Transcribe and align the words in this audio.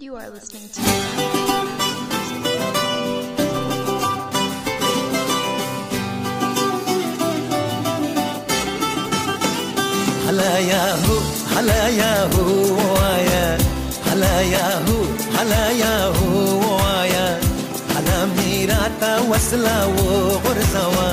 You 0.00 0.15
are 0.15 0.29
listening 0.29 0.69
to. 0.69 0.81
هلا 10.27 10.59
ياهو 10.59 11.17
هلا 11.57 11.87
ياهو 11.87 12.47
وايا 12.95 13.57
هلا 14.11 14.41
ياهو 14.41 14.99
هلا 15.39 15.71
ياهو 15.71 16.59
وايا 16.75 17.39
هلا 17.95 18.25
ميراتا 18.25 19.19
وصلا 19.19 19.85
وغرزوا 19.85 21.11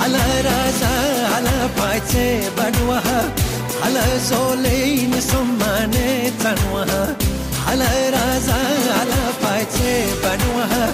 هلا 0.00 0.24
رازا 0.44 0.94
هلا 1.34 1.66
بايتي 1.78 2.50
بدوها 2.58 3.30
هلا 3.84 4.18
زولين 4.18 5.20
سماني 5.20 6.30
تنوها 6.30 7.16
هلا 7.67 8.09
رازا 8.09 8.61
هلا 8.97 9.23
بايتي 9.43 10.05
بدوها 10.23 10.93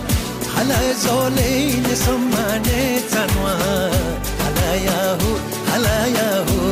هلا 0.58 0.94
زولين 0.94 1.84
سماني 2.06 3.00
تنوها 3.12 3.92
هلا 4.44 4.76
ياهو 4.76 5.34
هلا 5.74 6.06
ياهو 6.06 6.72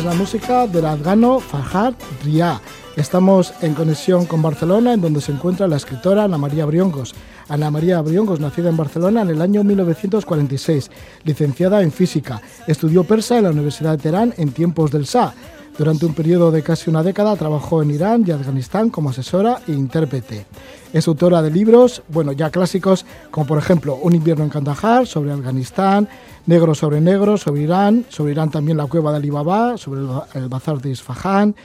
Es 0.00 0.06
la 0.06 0.14
música 0.14 0.66
del 0.66 0.86
afgano 0.86 1.40
Farhad 1.40 1.92
Ria. 2.24 2.58
Estamos 2.96 3.52
en 3.60 3.74
conexión 3.74 4.24
con 4.24 4.40
Barcelona, 4.40 4.94
en 4.94 5.02
donde 5.02 5.20
se 5.20 5.30
encuentra 5.30 5.68
la 5.68 5.76
escritora 5.76 6.24
Ana 6.24 6.38
María 6.38 6.64
Briongos. 6.64 7.14
Ana 7.50 7.70
María 7.70 8.00
Briongos, 8.00 8.40
nacida 8.40 8.70
en 8.70 8.78
Barcelona 8.78 9.20
en 9.20 9.28
el 9.28 9.42
año 9.42 9.62
1946, 9.62 10.90
licenciada 11.24 11.82
en 11.82 11.92
física. 11.92 12.40
Estudió 12.66 13.04
persa 13.04 13.36
en 13.36 13.44
la 13.44 13.50
Universidad 13.50 13.90
de 13.90 13.98
Teherán 13.98 14.32
en 14.38 14.52
tiempos 14.52 14.90
del 14.90 15.04
Shah. 15.04 15.34
Durante 15.80 16.04
un 16.04 16.12
periodo 16.12 16.50
de 16.50 16.62
casi 16.62 16.90
una 16.90 17.02
década 17.02 17.34
trabajó 17.36 17.80
en 17.82 17.90
Irán 17.90 18.22
y 18.26 18.32
Afganistán 18.32 18.90
como 18.90 19.08
asesora 19.08 19.62
e 19.66 19.72
intérprete. 19.72 20.44
Es 20.92 21.08
autora 21.08 21.40
de 21.40 21.50
libros, 21.50 22.02
bueno, 22.08 22.32
ya 22.32 22.50
clásicos, 22.50 23.06
como 23.30 23.46
por 23.46 23.56
ejemplo 23.56 23.94
Un 24.02 24.14
invierno 24.14 24.44
en 24.44 24.50
Kandahar, 24.50 25.06
sobre 25.06 25.32
Afganistán, 25.32 26.06
Negro 26.44 26.74
sobre 26.74 27.00
Negro, 27.00 27.38
sobre 27.38 27.62
Irán, 27.62 28.04
sobre 28.10 28.32
Irán 28.32 28.50
también 28.50 28.76
la 28.76 28.84
cueva 28.88 29.10
de 29.12 29.16
Alibaba, 29.16 29.78
sobre 29.78 30.00
el, 30.02 30.06
ba- 30.08 30.26
el 30.34 30.48
bazar 30.50 30.82
de 30.82 30.90
Isfahan. 30.90 31.56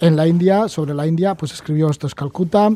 En 0.00 0.14
la 0.14 0.28
India, 0.28 0.68
sobre 0.68 0.94
la 0.94 1.08
India, 1.08 1.34
pues 1.34 1.52
escribió 1.52 1.90
Esto 1.90 2.06
es 2.06 2.14
Calcuta. 2.14 2.70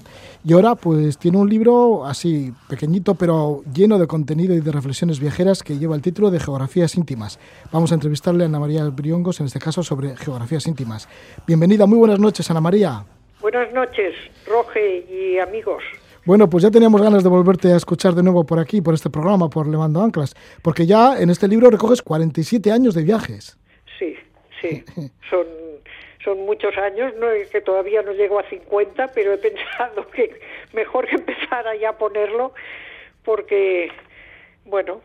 Y 0.44 0.54
ahora, 0.54 0.74
pues 0.74 1.18
tiene 1.18 1.38
un 1.38 1.48
libro 1.48 2.04
así 2.04 2.52
pequeñito, 2.68 3.14
pero 3.14 3.62
lleno 3.72 3.96
de 3.98 4.08
contenido 4.08 4.54
y 4.56 4.60
de 4.60 4.72
reflexiones 4.72 5.20
viajeras 5.20 5.62
que 5.62 5.78
lleva 5.78 5.94
el 5.94 6.02
título 6.02 6.32
de 6.32 6.40
Geografías 6.40 6.96
íntimas. 6.96 7.38
Vamos 7.70 7.92
a 7.92 7.94
entrevistarle 7.94 8.42
a 8.42 8.46
Ana 8.48 8.58
María 8.58 8.84
Briongos, 8.88 9.38
en 9.38 9.46
este 9.46 9.60
caso, 9.60 9.84
sobre 9.84 10.16
geografías 10.16 10.66
íntimas. 10.66 11.08
Bienvenida, 11.46 11.86
muy 11.86 11.98
buenas 11.98 12.18
noches, 12.18 12.50
Ana 12.50 12.60
María. 12.60 13.04
Buenas 13.40 13.72
noches, 13.72 14.14
Roge 14.44 15.06
y 15.08 15.38
amigos. 15.38 15.82
Bueno, 16.24 16.50
pues 16.50 16.62
ya 16.64 16.72
teníamos 16.72 17.02
ganas 17.02 17.22
de 17.22 17.28
volverte 17.28 17.72
a 17.72 17.76
escuchar 17.76 18.14
de 18.14 18.22
nuevo 18.24 18.44
por 18.44 18.58
aquí, 18.58 18.80
por 18.80 18.94
este 18.94 19.10
programa, 19.10 19.48
por 19.48 19.68
Levando 19.68 20.02
Anclas, 20.02 20.34
porque 20.62 20.86
ya 20.86 21.20
en 21.20 21.30
este 21.30 21.46
libro 21.46 21.70
recoges 21.70 22.02
47 22.02 22.72
años 22.72 22.94
de 22.94 23.02
viajes. 23.04 23.58
Sí, 23.98 24.14
sí, 24.60 24.84
son, 25.30 25.46
son 26.24 26.40
muchos 26.40 26.76
años, 26.78 27.14
no 27.18 27.30
es 27.30 27.48
que 27.50 27.60
todavía 27.60 28.02
no 28.02 28.12
llego 28.12 28.38
a 28.38 28.48
50, 28.48 29.08
pero 29.08 29.32
he 29.32 29.38
pensado 29.38 30.08
que 30.14 30.40
mejor 30.72 31.06
que 31.06 31.16
empezara 31.16 31.74
ya 31.76 31.90
a 31.90 31.98
ponerlo, 31.98 32.52
porque, 33.24 33.90
bueno, 34.64 35.00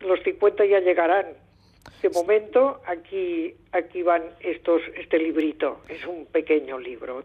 los 0.00 0.22
50 0.22 0.64
ya 0.66 0.80
llegarán. 0.80 1.26
De 2.02 2.10
momento, 2.10 2.82
aquí, 2.86 3.54
aquí 3.72 4.02
van 4.02 4.22
estos, 4.40 4.82
este 4.96 5.18
librito, 5.18 5.80
es 5.88 6.04
un 6.06 6.26
pequeño 6.26 6.78
libro. 6.78 7.24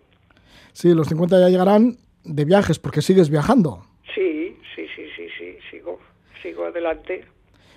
Sí, 0.71 0.93
los 0.93 1.07
50 1.07 1.39
ya 1.39 1.49
llegarán 1.49 1.97
de 2.23 2.45
viajes, 2.45 2.79
porque 2.79 3.01
sigues 3.01 3.29
viajando. 3.29 3.83
Sí, 4.15 4.57
sí, 4.75 4.87
sí, 4.95 5.07
sí, 5.15 5.27
sí, 5.37 5.57
sigo, 5.69 5.99
sigo 6.41 6.65
adelante. 6.65 7.25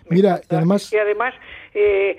Mira, 0.08 0.40
y 0.50 0.54
además, 0.54 0.92
Y 0.92 0.96
además 0.98 1.34
eh, 1.72 2.16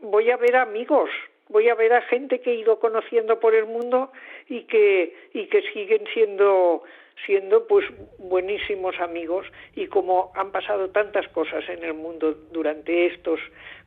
voy 0.00 0.30
a 0.30 0.36
ver 0.36 0.56
amigos, 0.56 1.10
voy 1.48 1.68
a 1.68 1.74
ver 1.74 1.92
a 1.92 2.02
gente 2.02 2.40
que 2.40 2.52
he 2.52 2.54
ido 2.56 2.78
conociendo 2.78 3.40
por 3.40 3.54
el 3.54 3.66
mundo 3.66 4.12
y 4.48 4.62
que 4.64 5.14
y 5.32 5.46
que 5.46 5.62
siguen 5.72 6.04
siendo 6.12 6.82
siendo 7.26 7.66
pues 7.66 7.84
buenísimos 8.18 8.98
amigos 9.00 9.46
y 9.74 9.86
como 9.86 10.30
han 10.34 10.52
pasado 10.52 10.90
tantas 10.90 11.26
cosas 11.28 11.68
en 11.68 11.82
el 11.84 11.94
mundo 11.94 12.34
durante 12.52 13.06
estos 13.06 13.40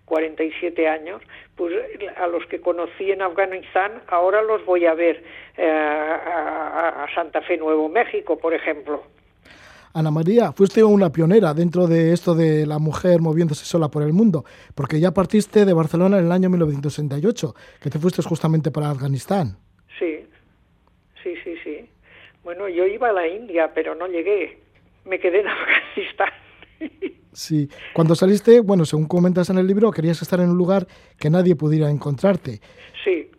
47 0.06 0.90
años, 0.90 1.22
pues 1.56 1.74
a 2.18 2.28
los 2.28 2.46
que 2.48 2.60
conocí 2.60 3.12
en 3.12 3.22
Afganistán 3.22 4.02
ahora 4.08 4.42
los 4.42 4.66
voy 4.66 4.86
a 4.86 4.94
ver 4.94 5.24
eh, 5.56 5.66
a, 5.66 7.04
a 7.04 7.16
Santa 7.16 7.42
Fe, 7.42 7.58
Nuevo 7.58 7.88
México, 7.88 8.38
por 8.38 8.54
ejemplo. 8.54 9.04
Ana 9.94 10.10
María, 10.10 10.54
fuiste 10.54 10.84
una 10.84 11.12
pionera 11.12 11.54
dentro 11.54 11.86
de 11.88 12.14
esto 12.14 12.34
de 12.34 12.66
la 12.66 12.80
mujer 12.80 13.20
moviéndose 13.20 13.66
sola 13.66 13.90
por 13.90 14.04
el 14.04 14.14
mundo, 14.14 14.46
porque 14.74 15.00
ya 15.00 15.12
partiste 15.12 15.66
de 15.66 15.74
Barcelona 15.74 16.20
en 16.20 16.26
el 16.26 16.32
año 16.32 16.50
1968, 16.50 17.54
que 17.82 17.90
te 17.90 18.00
fuiste 18.00 18.22
justamente 18.24 18.72
para 18.72 18.90
Afganistán. 18.90 19.58
Sí, 20.00 20.26
sí, 21.22 21.34
sí, 21.44 21.56
sí. 21.64 21.90
Bueno, 22.44 22.70
yo 22.70 22.86
iba 22.86 23.10
a 23.10 23.14
la 23.14 23.28
India, 23.28 23.72
pero 23.74 23.94
no 23.94 24.08
llegué. 24.08 24.60
Me 25.06 25.20
quedé 25.20 25.42
en 25.42 25.48
Afganistán. 25.50 26.30
Sí, 27.34 27.70
cuando 27.94 28.16
saliste, 28.16 28.60
bueno, 28.62 28.86
según 28.86 29.08
comentas 29.08 29.50
en 29.50 29.58
el 29.58 29.68
libro, 29.68 29.92
querías 29.92 30.22
estar 30.22 30.40
en 30.40 30.50
un 30.50 30.58
lugar 30.58 30.88
que 31.20 31.30
nadie 31.30 31.56
pudiera 31.56 31.90
encontrarte. 31.90 32.60
Sí, 33.04 33.30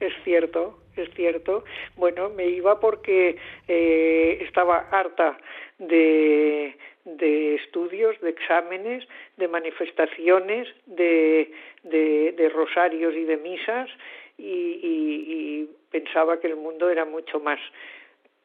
es 0.00 0.12
cierto, 0.24 0.80
es 0.96 1.08
cierto. 1.14 1.64
Bueno, 1.96 2.30
me 2.30 2.46
iba 2.48 2.78
porque 2.78 3.36
eh, 3.66 4.38
estaba 4.46 4.88
harta 4.90 5.38
de, 5.78 6.76
de 7.04 7.54
estudios, 7.54 8.20
de 8.20 8.30
exámenes, 8.30 9.06
de 9.36 9.48
manifestaciones, 9.48 10.68
de, 10.86 11.52
de, 11.82 12.32
de 12.36 12.48
rosarios 12.48 13.14
y 13.14 13.24
de 13.24 13.36
misas 13.36 13.88
y, 14.36 14.44
y, 14.44 15.24
y 15.32 15.70
pensaba 15.90 16.40
que 16.40 16.48
el 16.48 16.56
mundo 16.56 16.90
era 16.90 17.04
mucho 17.04 17.40
más 17.40 17.58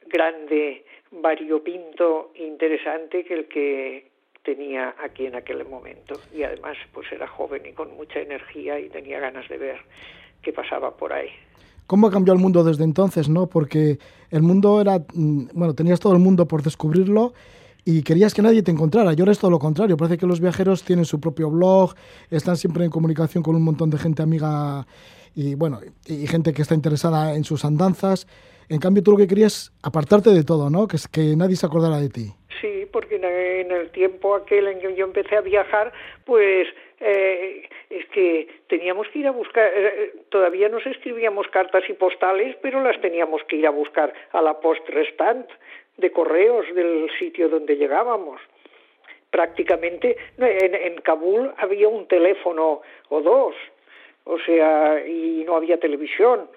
grande, 0.07 0.85
variopinto 1.11 2.31
e 2.35 2.45
interesante 2.45 3.23
que 3.23 3.33
el 3.33 3.47
que 3.47 4.13
tenía 4.43 4.95
aquí 5.01 5.25
en 5.25 5.35
aquel 5.35 5.65
momento 5.65 6.19
y 6.33 6.43
además 6.43 6.77
pues 6.93 7.11
era 7.11 7.27
joven 7.27 7.65
y 7.65 7.71
con 7.71 7.95
mucha 7.95 8.19
energía 8.19 8.79
y 8.79 8.89
tenía 8.89 9.19
ganas 9.19 9.47
de 9.47 9.57
ver 9.57 9.77
qué 10.41 10.51
pasaba 10.51 10.95
por 10.95 11.13
ahí. 11.13 11.29
¿Cómo 11.87 12.07
ha 12.07 12.11
cambiado 12.11 12.37
el 12.37 12.41
mundo 12.41 12.63
desde 12.63 12.83
entonces, 12.83 13.27
no? 13.29 13.47
Porque 13.47 13.97
el 14.33 14.41
mundo 14.41 14.81
era, 14.81 14.97
mm, 15.13 15.49
bueno, 15.53 15.75
tenías 15.75 15.99
todo 15.99 16.13
el 16.13 16.19
mundo 16.19 16.47
por 16.47 16.63
descubrirlo 16.63 17.33
y 17.85 18.01
querías 18.01 18.33
que 18.33 18.41
nadie 18.41 18.63
te 18.63 18.71
encontrara. 18.71 19.13
Y 19.13 19.19
ahora 19.19 19.31
es 19.31 19.37
todo 19.37 19.51
lo 19.51 19.59
contrario. 19.59 19.95
Parece 19.95 20.17
que 20.17 20.25
los 20.25 20.41
viajeros 20.41 20.83
tienen 20.83 21.05
su 21.05 21.19
propio 21.19 21.51
blog, 21.51 21.93
están 22.31 22.57
siempre 22.57 22.83
en 22.83 22.89
comunicación 22.89 23.43
con 23.43 23.55
un 23.55 23.61
montón 23.61 23.91
de 23.91 23.99
gente 23.99 24.23
amiga 24.23 24.87
y, 25.35 25.53
bueno, 25.53 25.81
y 26.07 26.25
gente 26.25 26.51
que 26.51 26.63
está 26.63 26.73
interesada 26.73 27.35
en 27.35 27.43
sus 27.43 27.63
andanzas. 27.63 28.27
En 28.69 28.79
cambio, 28.79 29.03
tú 29.03 29.11
lo 29.11 29.17
que 29.17 29.27
querías 29.27 29.71
apartarte 29.83 30.31
de 30.31 30.43
todo, 30.43 30.71
¿no? 30.71 30.87
Que, 30.87 30.97
que 31.11 31.35
nadie 31.35 31.55
se 31.55 31.67
acordara 31.67 31.97
de 31.97 32.09
ti. 32.09 32.33
Sí, 32.59 32.87
porque 32.91 33.17
en 33.17 33.71
el 33.71 33.91
tiempo 33.91 34.35
aquel 34.35 34.67
en 34.67 34.79
que 34.79 34.95
yo 34.95 35.05
empecé 35.05 35.35
a 35.35 35.41
viajar, 35.41 35.93
pues 36.25 36.65
eh, 37.03 37.69
es 37.89 38.05
que 38.07 38.47
teníamos 38.67 39.07
que 39.09 39.19
ir 39.19 39.27
a 39.27 39.31
buscar, 39.31 39.71
eh, 39.75 40.13
todavía 40.29 40.69
nos 40.69 40.85
escribíamos 40.85 41.47
cartas 41.49 41.83
y 41.89 41.93
postales, 41.93 42.55
pero 42.61 42.81
las 42.81 42.99
teníamos 43.01 43.43
que 43.43 43.57
ir 43.57 43.67
a 43.67 43.71
buscar 43.71 44.13
a 44.31 44.41
la 44.41 44.59
post 44.59 44.87
restant 44.89 45.47
de 45.97 46.11
correos 46.11 46.65
del 46.73 47.09
sitio 47.19 47.49
donde 47.49 47.75
llegábamos. 47.77 48.41
Prácticamente 49.29 50.15
en, 50.37 50.75
en 50.75 50.95
Kabul 51.01 51.51
había 51.57 51.87
un 51.87 52.07
teléfono 52.07 52.81
o 53.09 53.21
dos, 53.21 53.55
o 54.25 54.37
sea, 54.39 55.05
y 55.07 55.43
no 55.45 55.55
había 55.55 55.79
televisión. 55.79 56.47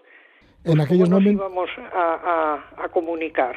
En 0.65 0.81
aquellos 0.81 1.09
¿Cómo 1.09 1.21
nos 1.21 1.25
momentos... 1.25 1.33
íbamos 1.33 1.71
a, 1.93 2.65
a- 2.77 2.85
a 2.85 2.89
comunicar? 2.91 3.57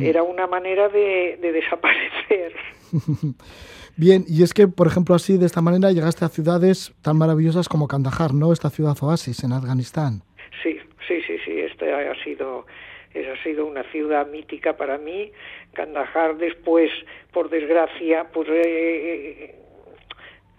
Era 0.00 0.22
una 0.22 0.46
manera 0.46 0.88
de, 0.88 1.38
de 1.40 1.52
desaparecer. 1.52 2.54
Bien, 3.98 4.24
y 4.28 4.44
es 4.44 4.54
que, 4.54 4.68
por 4.68 4.86
ejemplo, 4.86 5.16
así, 5.16 5.38
de 5.38 5.46
esta 5.46 5.60
manera, 5.60 5.90
llegaste 5.90 6.24
a 6.24 6.28
ciudades 6.28 6.94
tan 7.02 7.18
maravillosas 7.18 7.68
como 7.68 7.88
Kandahar, 7.88 8.32
¿no? 8.32 8.52
Esta 8.52 8.70
ciudad 8.70 8.96
oasis 9.02 9.42
en 9.42 9.52
Afganistán. 9.52 10.22
Sí, 10.62 10.78
sí, 11.08 11.20
sí, 11.26 11.36
sí. 11.44 11.58
Esta 11.58 11.84
ha 11.84 12.14
sido, 12.22 12.64
esa 13.12 13.32
ha 13.32 13.42
sido 13.42 13.66
una 13.66 13.82
ciudad 13.90 14.28
mítica 14.28 14.76
para 14.76 14.98
mí. 14.98 15.32
Kandahar 15.72 16.36
después, 16.36 16.92
por 17.32 17.50
desgracia, 17.50 18.28
pues 18.32 18.46
eh, 18.52 19.56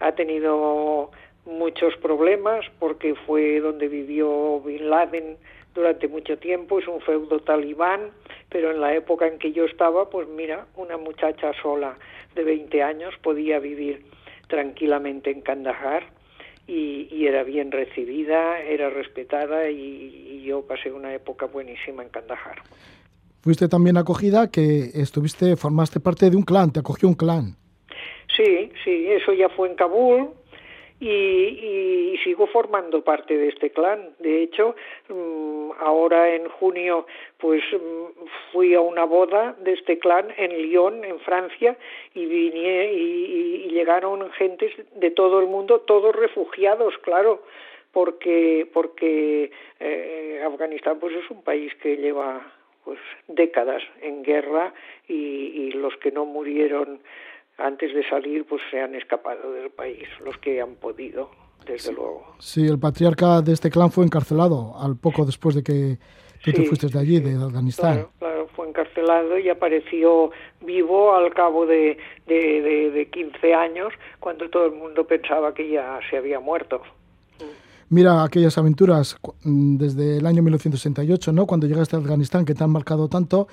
ha 0.01 0.12
tenido 0.12 1.12
muchos 1.45 1.95
problemas 1.95 2.65
porque 2.77 3.15
fue 3.25 3.62
donde 3.62 3.88
vivió 3.88 4.59
Bin 4.59 4.89
Laden 4.89 5.38
durante 5.74 6.07
mucho 6.07 6.38
tiempo, 6.38 6.80
es 6.80 6.88
un 6.88 7.01
feudo 7.01 7.39
talibán, 7.39 8.12
pero 8.50 8.71
en 8.71 8.81
la 8.81 8.94
época 8.95 9.27
en 9.27 9.39
que 9.39 9.51
yo 9.51 9.66
estaba, 9.66 10.10
pues 10.10 10.27
mira, 10.27 10.66
una 10.75 10.98
muchacha 10.98 11.51
sola 11.62 11.98
de 12.36 12.44
20 12.44 12.83
años 12.83 13.13
podía 13.21 13.60
vivir 13.60 14.04
tranquilamente 14.48 15.31
en 15.31 15.42
Kandahar 15.42 16.04
y, 16.68 17.25
era 17.25 17.44
bien 17.44 17.71
recibida, 17.71 18.60
era 18.60 18.89
respetada 18.89 19.69
y, 19.69 20.44
yo 20.44 20.63
pasé 20.63 20.92
una 20.92 21.13
época 21.13 21.45
buenísima 21.45 22.01
en 22.01 22.10
Kandahar. 22.10 22.63
Fuiste 23.42 23.68
también 23.68 23.98
acogida 23.98 24.50
que 24.50 24.89
estuviste, 24.95 25.56
formaste 25.56 26.00
parte 26.00 26.30
de 26.30 26.36
un 26.36 26.42
clan, 26.42 26.74
te 26.74 26.80
acogió 26.80 27.07
un 27.07 27.13
clan. 27.13 27.56
Sí, 28.36 28.72
sí, 28.83 29.07
eso 29.10 29.33
ya 29.33 29.48
fue 29.50 29.69
en 29.69 29.75
Kabul, 29.75 30.30
y, 31.00 32.18
sigo 32.24 32.48
formando 32.48 33.01
parte 33.01 33.38
de 33.38 33.48
este 33.48 33.69
clan. 33.69 34.10
De 34.19 34.44
hecho, 34.44 34.75
mm, 35.07 35.72
ahora 35.80 36.36
en 36.36 36.50
junio, 36.50 37.07
pues 37.38 37.63
mm, 37.72 38.25
fui 38.51 38.74
a 38.74 38.81
una 38.81 39.06
boda 39.06 39.56
de 39.60 39.74
este 39.74 40.00
clan 40.00 40.28
en 40.38 40.51
Lyon, 40.62 41.06
en 41.06 41.19
Francia, 41.22 41.78
y 42.13 42.25
vine 42.25 42.94
y, 42.94 43.69
llegaron 43.69 44.30
gentes 44.31 44.74
de 44.96 45.12
todo 45.12 45.40
el 45.40 45.48
mundo, 45.48 45.80
todos 45.81 46.13
refugiados, 46.13 46.98
claro, 46.98 47.44
porque 47.94 48.68
porque 48.74 49.51
eh, 49.80 50.44
Afganistán 50.46 51.00
pues 51.00 51.16
es 51.16 51.30
un 51.31 51.44
país 51.44 51.74
que 51.75 51.96
lleva 51.96 52.51
pues 52.84 53.00
décadas 53.28 53.81
en 54.01 54.24
guerra 54.24 54.74
y, 55.07 55.13
y 55.13 55.72
los 55.72 55.96
que 55.98 56.12
no 56.12 56.25
murieron 56.25 57.00
antes 57.60 57.94
de 57.94 58.08
salir 58.08 58.46
pues 58.46 58.62
se 58.72 58.80
han 58.80 58.96
escapado 58.96 59.52
del 59.54 59.70
país, 59.70 60.08
los 60.24 60.38
que 60.38 60.62
han 60.62 60.76
podido, 60.76 61.30
desde 61.66 61.92
luego. 61.94 62.36
Sí, 62.40 62.66
el 62.66 62.80
patriarca 62.80 63.42
de 63.42 63.54
este 63.54 63.70
clan 63.70 63.92
fue 63.92 64.06
encarcelado 64.06 64.76
al 64.80 64.98
poco 64.98 65.26
después 65.26 65.56
de 65.56 65.64
que 65.64 65.98
tú 66.44 66.52
te 66.52 66.64
fuiste 66.64 66.88
de 66.88 67.00
allí, 67.00 67.20
de 67.20 67.36
Afganistán. 67.36 67.94
Claro, 67.94 68.12
claro, 68.20 68.48
fue 68.56 68.68
encarcelado 68.70 69.38
y 69.38 69.50
apareció 69.50 70.32
vivo 70.62 71.14
al 71.14 71.34
cabo 71.34 71.66
de, 71.66 71.98
de, 72.28 72.62
de, 72.62 72.92
de 72.92 73.10
15 73.10 73.54
años, 73.54 73.94
cuando 74.20 74.50
todo 74.50 74.66
el 74.66 74.74
mundo 74.74 75.06
pensaba 75.06 75.54
que 75.54 75.70
ya 75.70 76.00
se 76.10 76.18
había 76.18 76.40
muerto. 76.40 76.82
Mira 77.91 78.24
aquellas 78.24 78.57
aventuras 78.57 79.18
mm, 79.44 79.77
desde 79.77 80.18
el 80.18 80.25
año 80.27 80.44
1968, 80.44 81.31
¿no? 81.31 81.47
Cuando 81.47 81.65
llegaste 81.65 81.95
a 81.95 82.00
Afganistán, 82.00 82.45
que 82.45 82.53
te 82.53 82.63
han 82.63 82.69
marcado 82.69 83.09
tanto. 83.09 83.47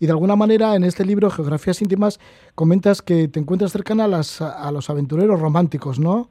Y 0.00 0.06
de 0.06 0.12
alguna 0.12 0.34
manera 0.34 0.74
en 0.74 0.82
este 0.82 1.04
libro, 1.04 1.30
Geografías 1.30 1.80
íntimas, 1.80 2.18
comentas 2.56 3.00
que 3.00 3.28
te 3.28 3.38
encuentras 3.38 3.70
cercana 3.70 4.04
a, 4.04 4.08
las, 4.08 4.40
a 4.40 4.70
los 4.72 4.90
aventureros 4.90 5.40
románticos, 5.40 6.00
¿no? 6.00 6.28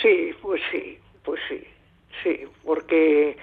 Sí, 0.00 0.30
pues 0.42 0.60
sí, 0.72 0.98
pues 1.24 1.40
sí, 1.48 1.62
sí, 2.22 2.40
porque 2.64 3.36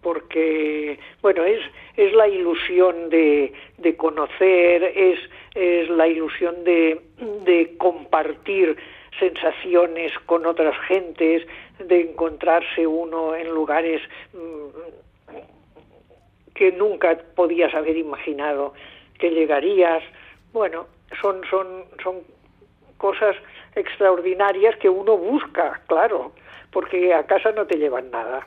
porque 0.00 0.98
bueno 1.22 1.44
es 1.44 1.60
es 1.96 2.12
la 2.14 2.28
ilusión 2.28 3.10
de, 3.10 3.52
de 3.78 3.96
conocer 3.96 4.84
es 4.84 5.18
es 5.54 5.90
la 5.90 6.06
ilusión 6.06 6.62
de, 6.62 7.02
de 7.44 7.74
compartir 7.78 8.76
sensaciones 9.18 10.12
con 10.26 10.46
otras 10.46 10.76
gentes, 10.86 11.46
de 11.78 12.00
encontrarse 12.00 12.86
uno 12.86 13.34
en 13.34 13.48
lugares 13.50 14.02
mm, 14.32 15.34
que 16.54 16.72
nunca 16.72 17.16
podías 17.34 17.72
haber 17.74 17.96
imaginado 17.96 18.74
que 19.18 19.30
llegarías. 19.30 20.02
Bueno, 20.52 20.86
son, 21.20 21.40
son, 21.50 21.84
son 22.02 22.22
cosas 22.96 23.36
extraordinarias 23.74 24.76
que 24.76 24.88
uno 24.88 25.16
busca, 25.16 25.80
claro, 25.86 26.32
porque 26.72 27.14
a 27.14 27.24
casa 27.26 27.52
no 27.52 27.66
te 27.66 27.76
llevan 27.76 28.10
nada. 28.10 28.46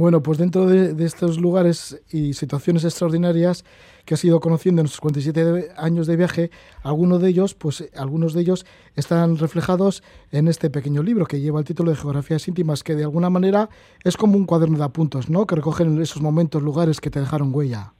Bueno, 0.00 0.22
pues 0.22 0.38
dentro 0.38 0.64
de, 0.64 1.04
estos 1.04 1.38
lugares 1.38 2.02
y 2.10 2.32
situaciones 2.32 2.84
extraordinarias 2.84 3.66
que 4.06 4.14
has 4.14 4.24
ido 4.24 4.40
conociendo 4.40 4.80
en 4.80 4.86
estos 4.86 4.98
47 4.98 5.72
años 5.76 6.06
de 6.06 6.16
viaje, 6.16 6.50
algunos 6.82 7.20
de 7.20 7.28
ellos, 7.28 7.54
pues 7.54 7.92
algunos 7.94 8.32
de 8.32 8.40
ellos 8.40 8.64
están 8.96 9.36
reflejados 9.36 10.02
en 10.32 10.48
este 10.48 10.70
pequeño 10.70 11.02
libro 11.02 11.26
que 11.26 11.38
lleva 11.38 11.58
el 11.58 11.66
título 11.66 11.90
de 11.90 11.98
Geografías 11.98 12.48
íntimas, 12.48 12.82
que 12.82 12.94
de 12.94 13.02
alguna 13.02 13.28
manera 13.28 13.68
es 14.02 14.16
como 14.16 14.38
un 14.38 14.46
cuaderno 14.46 14.78
de 14.78 14.84
apuntos, 14.84 15.28
¿no? 15.28 15.46
Que 15.46 15.56
recogen 15.56 16.00
esos 16.00 16.22
momentos, 16.22 16.62
lugares 16.62 16.98
que 16.98 17.10
te 17.10 17.20
dejaron 17.20 17.54
huella. 17.54 17.92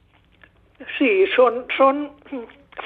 Sí, 0.99 1.26
son 1.37 1.67
son 1.76 2.12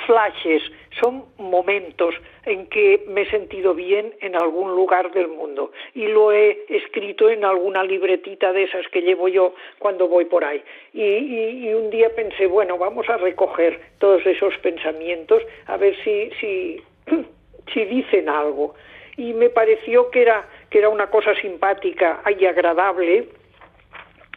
flashes, 0.06 0.60
son 1.00 1.24
momentos 1.38 2.14
en 2.44 2.66
que 2.66 3.04
me 3.08 3.22
he 3.22 3.30
sentido 3.30 3.74
bien 3.74 4.14
en 4.20 4.36
algún 4.36 4.70
lugar 4.70 5.10
del 5.12 5.28
mundo 5.28 5.72
y 5.94 6.06
lo 6.06 6.32
he 6.32 6.64
escrito 6.68 7.28
en 7.28 7.44
alguna 7.44 7.82
libretita 7.82 8.52
de 8.52 8.64
esas 8.64 8.86
que 8.88 9.02
llevo 9.02 9.28
yo 9.28 9.54
cuando 9.78 10.08
voy 10.08 10.26
por 10.26 10.44
ahí. 10.44 10.62
Y, 10.92 11.72
un 11.74 11.90
día 11.90 12.10
pensé, 12.14 12.46
bueno, 12.46 12.78
vamos 12.78 13.08
a 13.08 13.16
recoger 13.16 13.80
todos 13.98 14.24
esos 14.26 14.56
pensamientos 14.58 15.42
a 15.66 15.76
ver 15.76 15.96
si, 16.04 16.30
si, 16.40 16.82
si 17.72 17.84
dicen 17.84 18.28
algo. 18.28 18.74
Y 19.16 19.32
me 19.32 19.48
pareció 19.48 20.10
que 20.10 20.22
era, 20.22 20.48
que 20.70 20.78
era 20.78 20.88
una 20.88 21.08
cosa 21.08 21.34
simpática 21.36 22.22
y 22.38 22.46
agradable 22.46 23.28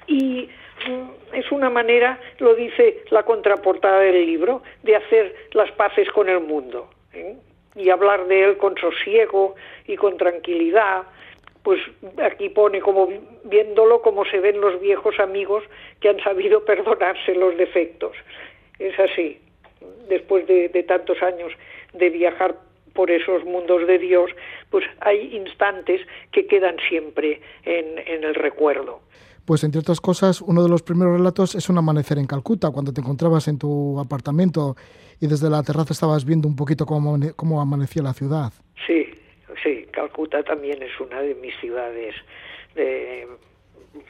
y 0.07 0.49
es 1.33 1.51
una 1.51 1.69
manera, 1.69 2.19
lo 2.39 2.55
dice 2.55 3.03
la 3.09 3.23
contraportada 3.23 3.99
del 3.99 4.25
libro, 4.25 4.61
de 4.83 4.95
hacer 4.95 5.35
las 5.51 5.71
paces 5.71 6.09
con 6.11 6.29
el 6.29 6.39
mundo 6.39 6.89
¿eh? 7.13 7.35
y 7.75 7.89
hablar 7.89 8.27
de 8.27 8.43
él 8.43 8.57
con 8.57 8.77
sosiego 8.77 9.55
y 9.87 9.95
con 9.95 10.17
tranquilidad. 10.17 11.03
Pues 11.63 11.81
aquí 12.23 12.49
pone 12.49 12.79
como 12.79 13.09
viéndolo 13.43 14.01
como 14.01 14.23
se 14.25 14.39
ven 14.39 14.61
los 14.61 14.79
viejos 14.79 15.19
amigos 15.19 15.63
que 15.99 16.09
han 16.09 16.19
sabido 16.21 16.63
perdonarse 16.65 17.35
los 17.35 17.57
defectos. 17.57 18.15
Es 18.79 18.97
así. 18.99 19.39
Después 20.07 20.47
de, 20.47 20.69
tantos 20.87 21.21
años 21.21 21.51
de 21.93 22.09
viajar 22.09 22.55
por 22.93 23.11
esos 23.11 23.43
mundos 23.43 23.85
de 23.85 23.99
Dios, 23.99 24.31
pues 24.71 24.85
hay 25.01 25.35
instantes 25.35 26.01
que 26.31 26.47
quedan 26.47 26.77
siempre 26.89 27.41
en 27.63 28.23
el 28.23 28.33
recuerdo. 28.33 29.01
Pues 29.47 29.63
entre 29.63 29.79
otras 29.79 30.01
cosas, 30.01 30.41
uno 30.41 30.61
de 30.61 30.67
los 30.67 30.83
primeros 30.83 31.13
relatos 31.13 31.55
es 31.55 31.69
un 31.69 31.77
amanecer 31.77 32.17
en 32.17 32.27
Calcuta, 32.27 32.69
cuando 32.69 32.91
te 32.91 32.99
encontrabas 32.99 33.47
en 33.47 33.57
tu 33.57 33.97
apartamento 33.97 34.75
y 35.21 35.27
desde 35.27 35.49
la 35.49 35.63
terraza 35.63 35.93
estabas 35.93 36.25
viendo 36.25 36.49
un 36.49 36.57
poquito 36.57 36.85
cómo, 36.85 37.61
amanecía 37.61 38.03
la 38.03 38.13
ciudad. 38.13 38.51
Sí, 38.85 39.05
sí, 39.63 39.87
Calcuta 39.91 40.43
también 40.43 40.83
es 40.83 40.99
una 40.99 41.21
de 41.21 41.33
mis 41.35 41.55
ciudades 41.61 42.13
de, 42.75 43.25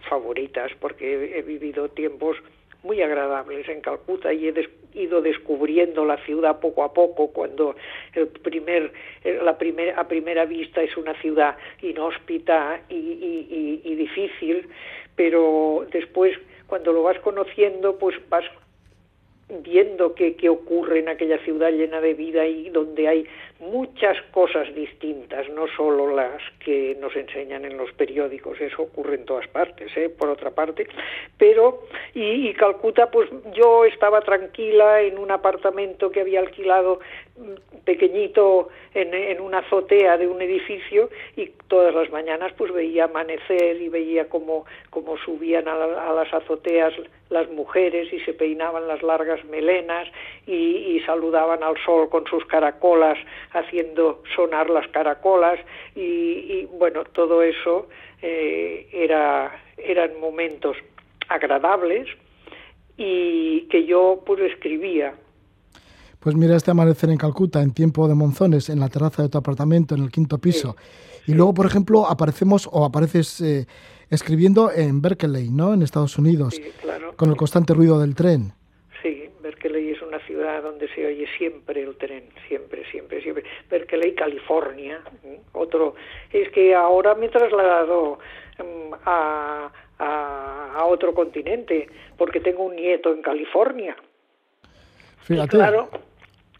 favoritas 0.10 0.72
porque 0.80 1.38
he 1.38 1.44
vivido 1.44 1.88
tiempos 1.90 2.38
muy 2.88 3.02
agradables 3.02 3.68
en 3.70 3.82
Calcuta 3.82 4.34
y 4.34 4.48
he 4.48 4.70
ido 4.94 5.22
descubriendo 5.22 6.06
la 6.06 6.18
ciudad 6.26 6.60
poco 6.60 6.84
a 6.84 6.94
poco 6.94 7.28
cuando 7.28 7.76
el 8.14 8.28
primer 8.28 8.92
la 9.44 9.58
primera 9.58 10.00
a 10.00 10.08
primera 10.08 10.46
vista 10.46 10.82
es 10.82 10.96
una 10.98 11.14
ciudad 11.22 11.58
inhóspita 11.82 12.82
y, 12.90 12.96
y, 12.96 13.82
y 13.84 13.96
difícil 13.96 14.68
pero 15.16 15.86
después 15.92 16.36
cuando 16.66 16.94
lo 16.94 17.04
vas 17.04 17.20
conociendo 17.20 17.98
pues 18.00 18.16
vas 18.30 18.46
viendo 19.50 20.14
qué, 20.14 20.36
qué 20.36 20.50
ocurre 20.50 21.00
en 21.00 21.08
aquella 21.08 21.38
ciudad 21.40 21.72
llena 21.72 22.02
de 22.02 22.14
vida 22.14 22.46
y 22.46 22.70
donde 22.70 23.08
hay 23.08 23.28
muchas 23.60 24.22
cosas 24.32 24.74
distintas, 24.76 25.50
no 25.50 25.68
solo 25.76 26.14
las 26.14 26.42
que 26.60 26.96
nos 27.00 27.16
enseñan 27.16 27.66
en 27.66 27.78
los 27.78 27.92
periódicos, 27.94 28.60
eso 28.60 28.84
ocurre 28.84 29.16
en 29.16 29.26
todas 29.26 29.48
partes, 29.48 29.96
¿eh? 29.96 30.10
por 30.10 30.30
otra 30.30 30.52
parte, 30.52 30.88
pero, 31.38 31.84
y, 32.14 32.50
y, 32.50 32.54
Calcuta, 32.54 33.10
pues 33.10 33.30
yo 33.54 33.86
estaba 33.86 34.22
tranquila 34.22 35.02
en 35.02 35.18
un 35.18 35.32
apartamento 35.32 36.12
que 36.12 36.22
había 36.22 36.40
alquilado 36.40 37.00
mm, 37.38 37.84
pequeñito 37.86 38.70
en, 38.94 39.14
en 39.14 39.40
una 39.40 39.60
azotea 39.60 40.18
de 40.18 40.28
un 40.28 40.42
edificio 40.42 41.10
y 41.36 41.52
todas 41.68 41.96
las 41.96 42.12
mañanas 42.12 42.52
pues 42.58 42.72
veía 42.74 43.06
amanecer 43.06 43.82
y 43.82 43.90
veía 43.90 44.28
cómo, 44.28 44.66
cómo 44.90 45.18
subían 45.18 45.68
a, 45.68 45.74
a 45.74 46.14
las 46.14 46.34
azoteas 46.34 46.94
las 47.30 47.50
mujeres 47.52 48.12
y 48.12 48.20
se 48.22 48.34
peinaban 48.34 48.88
las 48.88 49.04
largas 49.04 49.44
melenas 49.46 50.08
y, 50.46 50.54
y 50.54 51.00
saludaban 51.06 51.64
al 51.64 51.76
sol 51.86 52.10
con 52.10 52.26
sus 52.28 52.46
caracolas 52.46 53.18
haciendo 53.52 54.24
sonar 54.36 54.70
las 54.70 54.88
caracolas 54.90 55.60
y, 55.96 56.66
bueno, 56.78 57.04
todo 57.06 57.42
eso 57.42 57.88
eh, 58.22 58.88
era, 58.92 59.52
eran 59.78 60.20
momentos 60.20 60.78
agradables 61.28 62.08
y 62.98 63.62
que 63.70 63.86
yo 63.86 64.24
pues 64.26 64.40
escribía. 64.42 65.14
Pues 66.20 66.36
mira 66.36 66.56
este 66.56 66.72
amanecer 66.72 67.10
en 67.10 67.18
Calcuta 67.18 67.62
en 67.62 67.72
tiempo 67.72 68.08
de 68.08 68.16
monzones 68.16 68.70
en 68.70 68.80
la 68.80 68.90
terraza 68.90 69.24
de 69.24 69.30
tu 69.30 69.38
apartamento 69.38 69.96
en 69.96 70.04
el 70.04 70.12
quinto 70.12 70.40
piso. 70.40 70.76
y 71.28 71.34
luego, 71.34 71.54
por 71.54 71.66
ejemplo, 71.66 72.08
aparecemos 72.08 72.68
o 72.72 72.86
apareces 72.86 73.40
eh, 73.42 73.68
escribiendo 74.10 74.72
en 74.72 75.02
Berkeley, 75.02 75.50
¿no? 75.50 75.74
En 75.74 75.82
Estados 75.82 76.18
Unidos, 76.18 76.60
con 77.16 77.30
el 77.30 77.36
constante 77.36 77.74
ruido 77.74 78.00
del 78.00 78.16
tren 78.16 78.54
donde 80.62 80.88
se 80.94 81.06
oye 81.06 81.26
siempre 81.38 81.84
el 81.84 81.96
tren, 81.98 82.24
siempre, 82.48 82.84
siempre, 82.92 83.22
siempre. 83.22 83.44
Berkeley, 83.70 84.14
California, 84.14 85.02
otro. 85.54 85.96
Es 86.32 86.50
que 86.52 86.76
ahora 86.76 87.16
me 87.16 87.28
he 87.28 87.30
trasladado 87.30 88.20
mm, 88.60 88.94
a, 89.06 89.72
a, 90.00 90.86
otro 90.86 91.14
continente, 91.14 91.88
porque 92.18 92.40
tengo 92.40 92.64
un 92.64 92.76
nieto 92.76 93.14
en 93.14 93.22
California. 93.22 93.96
Fíjate. 95.22 95.58
Claro, 95.58 95.90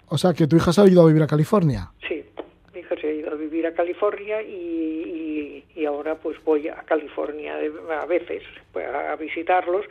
o 0.10 0.18
sea, 0.18 0.34
que 0.34 0.48
tu 0.48 0.56
hija 0.56 0.74
se 0.74 0.82
ha 0.82 0.88
ido 0.88 1.02
a 1.02 1.08
vivir 1.08 1.24
a 1.24 1.28
California. 1.28 1.92
Sí, 2.08 2.24
mi 2.74 2.80
hija 2.80 2.96
se 3.00 3.08
ha 3.08 3.14
ido 3.14 3.32
a 3.32 3.36
vivir 3.58 3.68
a 3.68 3.74
California 3.74 4.42
y, 4.42 5.64
y, 5.76 5.86
ahora 5.86 6.16
pues 6.16 6.38
voy 6.44 6.68
a 6.68 6.76
California 6.86 7.56
a 8.02 8.06
veces 8.06 8.44
pues, 8.72 8.86
a 8.88 9.16
visitarlos 9.16 9.86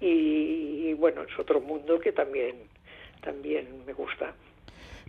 y, 0.00 0.92
bueno, 0.94 1.22
es 1.22 1.38
otro 1.38 1.60
mundo 1.60 1.98
que 1.98 2.12
también, 2.12 2.56
también 3.22 3.66
me 3.86 3.92
gusta. 3.92 4.34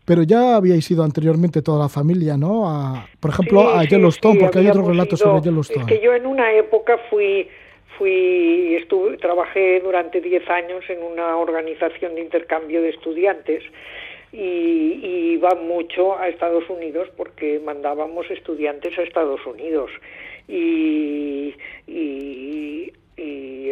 Pero 0.06 0.24
ya 0.24 0.56
habíais 0.56 0.89
ido 0.89 1.04
anteriormente 1.04 1.62
toda 1.62 1.80
la 1.80 1.89
familia, 1.89 2.38
¿no? 2.38 2.70
A, 2.70 3.06
por 3.20 3.32
ejemplo, 3.32 3.70
a 3.70 3.84
Yellowstone, 3.84 4.39
porque 4.39 4.60
hay 4.60 4.70
otros 4.70 4.88
relatos 4.88 5.20
sobre 5.20 5.42
Yellowstone. 5.42 5.82
Es 5.82 5.88
que 5.88 6.01
yo 6.01 6.13
en 6.13 6.25
una 6.25 6.54
época 6.54 6.98
fui, 7.10 7.50
fui, 7.98 8.75
estuve, 8.75 9.18
trabajé 9.18 9.82
durante 9.82 10.22
10 10.22 10.50
años 10.50 10.86
en 10.89 11.04
una 11.04 11.36
organización 11.36 12.16
de 12.16 12.22
intercambio 12.22 12.82
de 12.82 12.89
estudiantes 12.89 13.63
y, 14.31 15.34
iba 15.34 15.55
mucho 15.55 16.17
a 16.17 16.27
Estados 16.27 16.69
Unidos 16.69 17.10
porque 17.15 17.60
mandábamos 17.60 18.29
estudiantes 18.29 18.98
a 18.98 19.03
Estados 19.03 19.46
Unidos. 19.46 19.91
Y, 20.48 21.53
y, 21.88 22.93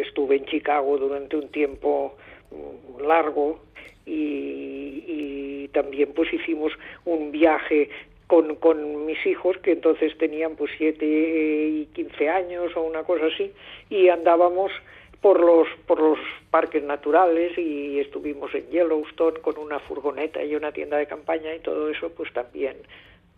estuve 0.00 0.36
en 0.36 0.46
Chicago 0.46 0.98
durante 0.98 1.36
un 1.36 1.48
tiempo 1.48 2.16
mm, 2.50 3.02
largo 3.06 3.60
y, 4.04 5.68
también 5.72 6.12
pues 6.14 6.32
hicimos 6.32 6.72
un 7.04 7.32
viaje 7.32 7.90
con, 8.26 8.54
con 8.56 9.04
mis 9.04 9.24
hijos 9.26 9.58
que 9.58 9.72
entonces 9.72 10.16
tenían 10.16 10.56
pues 10.56 10.70
siete 10.78 11.04
y 11.04 11.86
quince 11.92 12.30
años 12.30 12.74
o 12.76 12.82
una 12.82 13.02
cosa 13.02 13.26
así 13.26 13.52
y 13.90 14.08
andábamos 14.08 14.72
por 15.20 15.40
los 15.40 15.68
por 15.86 16.00
los 16.00 16.18
parques 16.50 16.82
naturales 16.82 17.56
y 17.58 17.98
estuvimos 17.98 18.54
en 18.54 18.68
Yellowstone 18.70 19.40
con 19.40 19.58
una 19.58 19.78
furgoneta 19.80 20.42
y 20.42 20.54
una 20.54 20.72
tienda 20.72 20.96
de 20.96 21.06
campaña 21.06 21.54
y 21.54 21.60
todo 21.60 21.90
eso 21.90 22.10
pues 22.10 22.32
también 22.32 22.76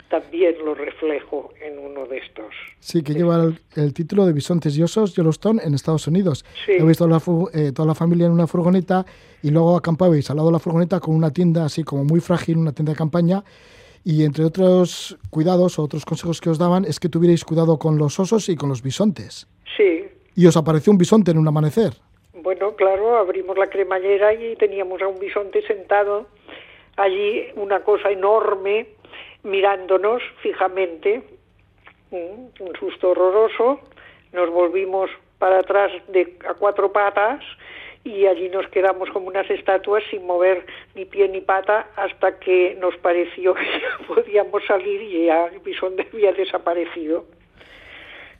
también 0.09 0.55
lo 0.65 0.73
reflejo 0.73 1.53
en 1.61 1.77
uno 1.77 2.05
de 2.07 2.17
estos. 2.17 2.53
Sí, 2.79 3.03
que 3.03 3.13
lleva 3.13 3.53
el, 3.75 3.93
título 3.93 4.25
de 4.25 4.33
Bisontes 4.33 4.75
y 4.75 4.83
Osos 4.83 5.15
Yellowstone 5.15 5.61
en 5.63 5.75
Estados 5.75 6.07
Unidos. 6.07 6.43
He 6.67 6.83
visto 6.83 7.07
la, 7.07 7.21
eh, 7.53 7.71
toda 7.71 7.87
la 7.87 7.95
familia 7.95 8.25
en 8.25 8.31
una 8.31 8.47
furgoneta 8.47 9.05
y 9.43 9.51
luego 9.51 9.77
acampabais 9.77 10.29
al 10.29 10.37
lado 10.37 10.49
de 10.49 10.53
la 10.53 10.59
furgoneta 10.59 10.99
con 10.99 11.15
una 11.15 11.31
tienda 11.31 11.65
así 11.65 11.83
como 11.83 12.03
muy 12.03 12.19
frágil, 12.19 12.57
una 12.57 12.71
tienda 12.71 12.93
de 12.93 12.97
campaña. 12.97 13.43
Y 14.03 14.23
entre 14.23 14.45
otros 14.45 15.17
cuidados 15.29 15.77
o 15.77 15.83
otros 15.83 16.05
consejos 16.05 16.41
que 16.41 16.49
os 16.49 16.57
daban 16.57 16.85
es 16.85 16.99
que 16.99 17.09
tuvierais 17.09 17.45
cuidado 17.45 17.77
con 17.77 17.97
los 17.97 18.19
osos 18.19 18.49
y 18.49 18.55
con 18.55 18.69
los 18.69 18.81
bisontes. 18.81 19.47
Sí, 19.77 20.08
y 20.39 20.47
os 20.47 20.55
apareció 20.55 20.93
un 20.93 20.97
bisonte 20.97 21.31
en 21.31 21.37
un 21.37 21.49
amanecer. 21.49 21.91
Bueno, 22.31 22.73
claro, 22.77 23.17
abrimos 23.17 23.57
la 23.57 23.67
cremallera 23.67 24.33
y 24.33 24.55
teníamos 24.55 25.01
a 25.01 25.07
un 25.09 25.19
bisonte 25.19 25.61
sentado 25.63 26.27
allí, 26.95 27.47
una 27.55 27.81
cosa 27.81 28.09
enorme, 28.09 28.87
mirándonos 29.43 30.21
fijamente, 30.41 31.23
mm, 32.11 32.61
un 32.61 32.75
susto 32.79 33.09
horroroso, 33.09 33.81
nos 34.31 34.49
volvimos 34.49 35.09
para 35.39 35.59
atrás 35.59 35.91
de 36.07 36.37
a 36.47 36.53
cuatro 36.53 36.93
patas 36.93 37.43
y 38.05 38.25
allí 38.25 38.47
nos 38.47 38.65
quedamos 38.69 39.09
como 39.09 39.27
unas 39.27 39.49
estatuas 39.49 40.03
sin 40.09 40.25
mover 40.25 40.65
ni 40.95 41.03
pie 41.03 41.27
ni 41.27 41.41
pata 41.41 41.87
hasta 41.97 42.39
que 42.39 42.77
nos 42.79 42.95
pareció 42.95 43.53
que 43.55 44.05
podíamos 44.07 44.63
salir 44.65 45.01
y 45.01 45.25
ya 45.25 45.47
el 45.47 45.59
bisonte 45.59 46.07
había 46.13 46.31
desaparecido. 46.31 47.25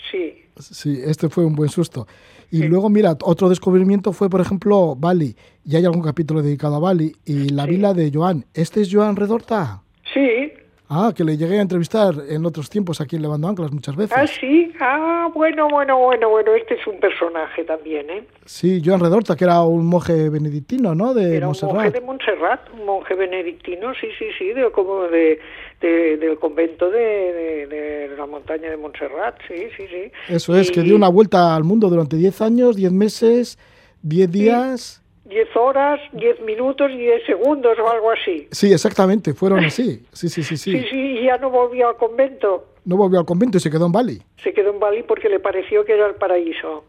Sí. 0.09 0.45
Sí, 0.59 0.99
este 1.03 1.29
fue 1.29 1.45
un 1.45 1.55
buen 1.55 1.69
susto. 1.69 2.07
Y 2.51 2.63
luego, 2.63 2.89
mira, 2.89 3.15
otro 3.23 3.47
descubrimiento 3.47 4.11
fue, 4.11 4.29
por 4.29 4.41
ejemplo, 4.41 4.95
Bali. 4.95 5.35
Y 5.63 5.75
hay 5.75 5.85
algún 5.85 6.01
capítulo 6.01 6.41
dedicado 6.41 6.75
a 6.75 6.79
Bali. 6.79 7.15
Y 7.25 7.49
la 7.49 7.65
vila 7.65 7.93
de 7.93 8.11
Joan. 8.13 8.45
¿Este 8.53 8.81
es 8.81 8.89
Joan 8.91 9.15
Redorta? 9.15 9.83
Sí, 10.13 10.51
Ah, 10.91 11.13
que 11.15 11.23
le 11.23 11.37
llegué 11.37 11.59
a 11.59 11.61
entrevistar 11.61 12.15
en 12.27 12.43
otros 12.47 12.67
tiempos 12.67 12.99
aquí 12.99 13.15
en 13.15 13.21
Levando 13.21 13.47
Anclas 13.47 13.71
muchas 13.71 13.95
veces. 13.95 14.17
Ah, 14.17 14.25
sí. 14.25 14.73
Ah, 14.79 15.29
bueno, 15.35 15.69
bueno, 15.69 15.99
bueno, 15.99 16.29
bueno. 16.29 16.55
Este 16.55 16.73
es 16.73 16.87
un 16.87 16.99
personaje 16.99 17.63
también, 17.63 18.09
¿eh? 18.09 18.23
Sí, 18.45 18.81
Joan 18.83 18.99
Redorta, 18.99 19.35
que 19.35 19.43
era 19.43 19.61
un 19.61 19.85
monje 19.85 20.29
benedictino, 20.29 20.95
¿no? 20.95 21.13
De 21.13 21.37
era 21.37 21.47
un 21.47 21.55
monje 21.61 21.91
de 21.91 22.01
Montserrat, 22.01 22.61
un 22.73 22.87
monje 22.87 23.13
benedictino, 23.13 23.93
sí, 23.93 24.07
sí, 24.17 24.25
sí, 24.35 24.51
de, 24.51 24.71
como 24.71 25.03
de, 25.03 25.39
del 25.79 26.37
convento 26.39 26.89
de, 26.89 27.67
de, 27.67 28.15
la 28.17 28.25
montaña 28.25 28.69
de 28.69 28.77
Montserrat, 28.77 29.35
sí, 29.47 29.67
sí, 29.77 29.87
sí. 29.87 30.11
Eso 30.27 30.55
es, 30.55 30.71
que 30.71 30.81
dio 30.81 30.95
una 30.95 31.07
vuelta 31.09 31.55
al 31.55 31.63
mundo 31.63 31.89
durante 31.89 32.17
10 32.17 32.41
años, 32.41 32.75
10 32.75 32.91
meses, 32.91 33.57
10 34.01 34.31
días... 34.31 35.01
10 35.25 35.55
horas, 35.55 35.99
10 36.13 36.41
minutos 36.41 36.89
y 36.91 36.97
10 36.97 37.25
segundos 37.25 37.77
o 37.77 37.87
algo 37.87 38.11
así. 38.11 38.47
Sí, 38.51 38.73
exactamente, 38.73 39.35
fueron 39.35 39.63
así. 39.63 40.03
Sí, 40.11 40.27
sí, 40.27 40.43
sí, 40.43 40.57
sí. 40.57 40.71
Sí, 40.79 40.85
sí, 40.89 40.97
y 41.19 41.25
ya 41.25 41.37
no 41.37 41.51
volvió 41.51 41.89
al 41.89 41.97
convento. 41.97 42.65
No 42.85 42.97
volvió 42.97 43.19
al 43.19 43.25
convento 43.25 43.57
y 43.57 43.61
se 43.61 43.69
quedó 43.69 43.85
en 43.85 43.91
Bali. 43.91 44.19
Se 44.43 44.53
quedó 44.53 44.71
en 44.71 44.79
Bali 44.79 45.03
porque 45.03 45.29
le 45.29 45.39
pareció 45.39 45.85
que 45.85 45.93
era 45.93 46.07
el 46.07 46.15
paraíso. 46.15 46.83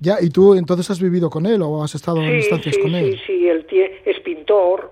Ya, 0.00 0.16
¿y 0.20 0.30
tú 0.30 0.54
entonces 0.54 0.90
has 0.90 1.00
vivido 1.00 1.30
con 1.30 1.46
él 1.46 1.62
o 1.62 1.82
has 1.82 1.94
estado 1.94 2.20
en 2.22 2.34
instancias 2.34 2.76
con 2.76 2.94
él? 2.94 3.12
Sí, 3.12 3.20
sí, 3.26 3.48
él 3.48 3.66
es 4.04 4.20
pintor, 4.20 4.90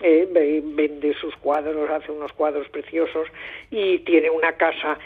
eh, 0.00 0.28
vende 0.30 1.14
sus 1.14 1.34
cuadros, 1.36 1.90
hace 1.90 2.12
unos 2.12 2.32
cuadros 2.32 2.68
preciosos 2.68 3.28
y 3.70 3.98
tiene 4.00 4.30
una 4.30 4.52
casa 4.52 4.98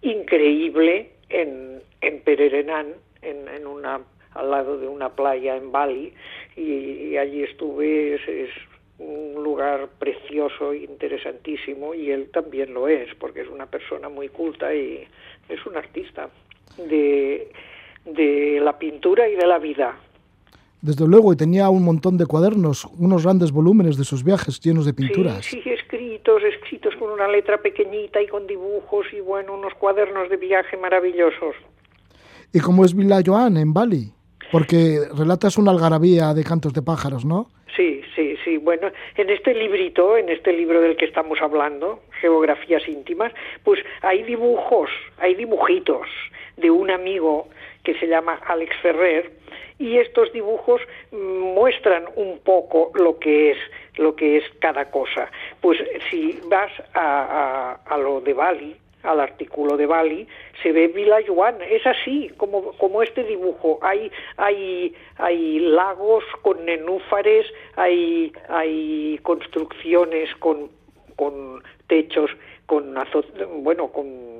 increíble 0.00 1.10
en, 1.28 1.82
en 2.00 2.20
Pererenán, 2.20 2.94
en, 3.22 3.48
en 3.48 3.66
una 3.66 4.00
al 4.34 4.50
lado 4.50 4.78
de 4.78 4.88
una 4.88 5.10
playa 5.10 5.56
en 5.56 5.72
Bali 5.72 6.12
y, 6.56 7.16
allí 7.16 7.42
estuve, 7.42 8.14
es, 8.14 8.50
un 8.98 9.42
lugar 9.42 9.88
precioso 9.98 10.72
interesantísimo 10.72 11.92
y 11.92 12.12
él 12.12 12.30
también 12.30 12.72
lo 12.72 12.86
es 12.86 13.12
porque 13.16 13.40
es 13.40 13.48
una 13.48 13.66
persona 13.66 14.08
muy 14.08 14.28
culta 14.28 14.72
y 14.72 15.04
es 15.48 15.66
un 15.66 15.76
artista 15.76 16.30
de, 16.76 17.50
de 18.04 18.60
la 18.62 18.78
pintura 18.78 19.28
y 19.28 19.34
de 19.34 19.46
la 19.46 19.58
vida. 19.58 19.98
Desde 20.82 21.06
luego, 21.06 21.32
y 21.32 21.36
tenía 21.36 21.70
un 21.70 21.84
montón 21.84 22.18
de 22.18 22.26
cuadernos, 22.26 22.86
unos 22.98 23.22
grandes 23.22 23.52
volúmenes 23.52 23.96
de 23.96 24.02
sus 24.02 24.24
viajes 24.24 24.58
llenos 24.60 24.84
de 24.84 24.92
pinturas. 24.92 25.46
Sí, 25.46 25.60
sí, 25.62 25.70
escritos, 25.70 26.42
escritos 26.42 26.96
con 26.96 27.10
una 27.10 27.28
letra 27.28 27.58
pequeñita 27.58 28.20
y 28.20 28.26
con 28.26 28.48
dibujos 28.48 29.06
y 29.12 29.20
bueno, 29.20 29.54
unos 29.54 29.74
cuadernos 29.74 30.28
de 30.28 30.36
viaje 30.36 30.76
maravillosos. 30.76 31.54
¿Y 32.52 32.58
cómo 32.58 32.84
es 32.84 32.96
Villa 32.96 33.20
Joan 33.24 33.58
en 33.58 33.72
Bali? 33.72 34.12
Porque 34.50 34.98
relatas 35.16 35.56
una 35.56 35.70
algarabía 35.70 36.34
de 36.34 36.42
cantos 36.42 36.72
de 36.72 36.82
pájaros, 36.82 37.24
¿no? 37.24 37.46
Sí, 37.76 38.02
sí, 38.16 38.34
sí. 38.44 38.58
Bueno, 38.58 38.88
en 39.16 39.30
este 39.30 39.54
librito, 39.54 40.16
en 40.16 40.28
este 40.30 40.52
libro 40.52 40.80
del 40.80 40.96
que 40.96 41.04
estamos 41.04 41.40
hablando, 41.40 42.00
Geografías 42.20 42.86
íntimas, 42.88 43.32
pues 43.62 43.78
hay 44.02 44.24
dibujos, 44.24 44.90
hay 45.18 45.36
dibujitos 45.36 46.08
de 46.56 46.70
un 46.70 46.90
amigo 46.90 47.48
que 47.84 47.94
se 47.98 48.06
llama 48.06 48.40
Alex 48.46 48.76
Ferrer 48.80 49.30
y 49.78 49.98
estos 49.98 50.32
dibujos 50.32 50.80
muestran 51.10 52.04
un 52.16 52.38
poco 52.38 52.92
lo 52.94 53.18
que 53.18 53.52
es 53.52 53.58
lo 53.96 54.14
que 54.14 54.38
es 54.38 54.44
cada 54.60 54.90
cosa. 54.90 55.30
Pues 55.60 55.78
si 56.10 56.38
vas 56.46 56.70
a, 56.94 57.78
a, 57.84 57.98
lo 57.98 58.20
de 58.20 58.32
Bali, 58.32 58.76
al 59.02 59.20
artículo 59.20 59.76
de 59.76 59.86
Bali, 59.86 60.26
se 60.62 60.72
ve 60.72 60.92
Yuan, 61.26 61.56
es 61.62 61.86
así 61.86 62.30
como, 62.36 62.72
como 62.78 63.02
este 63.02 63.24
dibujo, 63.24 63.78
hay, 63.82 64.10
hay, 64.36 64.94
hay 65.16 65.58
lagos 65.58 66.24
con 66.42 66.64
nenúfares, 66.64 67.46
hay, 67.76 68.32
hay 68.48 69.18
construcciones 69.22 70.34
con, 70.36 70.70
con 71.16 71.62
techos, 71.88 72.30
con 72.66 72.94
bueno, 73.62 73.88
con 73.88 74.31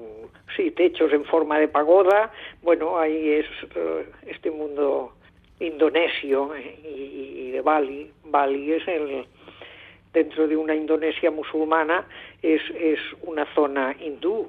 sí, 0.57 0.71
techos 0.71 1.13
en 1.13 1.25
forma 1.25 1.59
de 1.59 1.69
pagoda, 1.69 2.33
bueno, 2.63 2.99
ahí 2.99 3.31
es 3.31 3.47
eh, 3.75 4.07
este 4.27 4.51
mundo 4.51 5.13
indonesio 5.61 6.55
eh, 6.55 6.79
y, 6.85 7.51
de 7.53 7.61
Bali, 7.61 8.11
Bali 8.25 8.73
es 8.73 8.89
el 8.89 9.27
dentro 10.13 10.47
de 10.47 10.57
una 10.57 10.75
Indonesia 10.75 11.31
musulmana 11.31 12.07
es, 12.43 12.61
es 12.79 12.99
una 13.23 13.47
zona 13.55 13.97
hindú. 13.99 14.49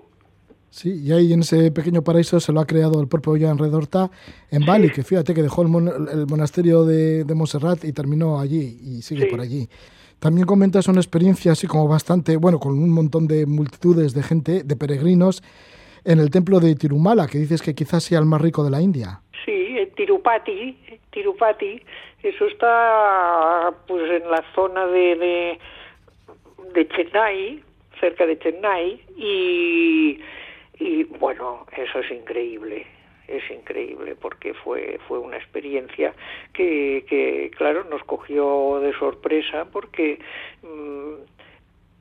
Sí, 0.69 1.01
y 1.03 1.11
ahí 1.11 1.31
en 1.31 1.41
ese 1.41 1.71
pequeño 1.71 2.01
paraíso 2.01 2.39
se 2.39 2.51
lo 2.51 2.59
ha 2.59 2.65
creado 2.65 2.99
el 2.99 3.07
propio 3.07 3.37
Jan 3.39 3.59
Redorta 3.59 4.09
en 4.49 4.65
Bali, 4.65 4.89
que 4.89 5.03
fíjate 5.03 5.33
que 5.35 5.43
dejó 5.43 5.61
el, 5.61 5.67
monasterio 5.67 6.83
de, 6.83 7.23
de, 7.25 7.35
Montserrat 7.35 7.83
y 7.83 7.93
terminó 7.93 8.39
allí 8.39 8.79
y 8.81 9.01
sigue 9.03 9.27
por 9.27 9.39
allí. 9.39 9.69
También 10.17 10.47
comentas 10.47 10.87
una 10.87 10.99
experiencia 10.99 11.51
así 11.51 11.67
como 11.67 11.87
bastante, 11.87 12.37
bueno, 12.37 12.59
con 12.59 12.79
un 12.79 12.89
montón 12.89 13.27
de 13.27 13.45
multitudes 13.45 14.13
de 14.13 14.23
gente, 14.23 14.63
de 14.63 14.75
peregrinos, 14.75 15.43
en 16.05 16.19
el 16.19 16.29
templo 16.29 16.59
de 16.59 16.75
Tirumala, 16.75 17.27
que 17.27 17.37
dices 17.37 17.61
que 17.61 17.75
quizás 17.75 18.03
sea 18.03 18.19
el 18.19 18.25
más 18.25 18.41
rico 18.41 18.63
de 18.63 18.71
la 18.71 18.81
India. 18.81 19.21
Sí, 19.45 19.77
Tirupati, 19.95 20.77
Tirupati, 21.11 21.81
eso 22.23 22.45
está 22.45 23.73
pues 23.87 24.21
en 24.21 24.29
la 24.29 24.43
zona 24.55 24.87
de, 24.87 25.59
de, 26.73 26.87
Chennai, 26.87 27.61
cerca 27.99 28.25
de 28.25 28.39
Chennai, 28.39 29.01
y, 29.17 30.19
y 30.79 31.03
bueno, 31.03 31.65
eso 31.75 31.99
es 31.99 32.11
increíble, 32.11 32.85
es 33.27 33.43
increíble 33.51 34.15
porque 34.15 34.53
fue 34.53 34.99
fue 35.07 35.19
una 35.19 35.37
experiencia 35.37 36.13
que, 36.53 37.05
que 37.07 37.51
claro 37.57 37.83
nos 37.85 38.03
cogió 38.03 38.79
de 38.81 38.93
sorpresa 38.93 39.65
porque 39.71 40.19
mm, 40.61 41.02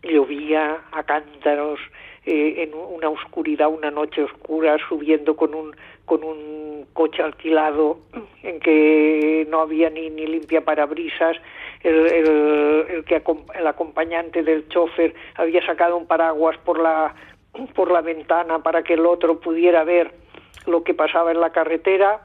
llovía 0.02 0.80
a 0.90 1.02
cántaros, 1.04 1.80
eh, 2.24 2.62
en 2.62 2.74
una 2.74 3.08
oscuridad, 3.08 3.68
una 3.68 3.90
noche 3.90 4.22
oscura, 4.22 4.76
subiendo 4.88 5.34
con 5.34 5.54
un, 5.54 5.74
con 6.04 6.22
un 6.22 6.86
coche 6.92 7.22
alquilado 7.22 7.98
en 8.42 8.60
que 8.60 9.46
no 9.48 9.60
había 9.60 9.90
ni, 9.90 10.10
ni 10.10 10.26
limpia 10.26 10.64
parabrisas, 10.64 11.36
el, 11.82 12.06
el, 12.06 12.86
el, 12.90 13.04
que, 13.04 13.22
el 13.54 13.66
acompañante 13.66 14.42
del 14.42 14.68
chofer 14.68 15.14
había 15.34 15.64
sacado 15.66 15.96
un 15.96 16.06
paraguas 16.06 16.56
por 16.58 16.80
la, 16.80 17.14
por 17.74 17.90
la 17.90 18.02
ventana 18.02 18.62
para 18.62 18.82
que 18.82 18.94
el 18.94 19.04
otro 19.04 19.40
pudiera 19.40 19.82
ver 19.82 20.12
lo 20.66 20.84
que 20.84 20.94
pasaba 20.94 21.32
en 21.32 21.40
la 21.40 21.50
carretera. 21.50 22.20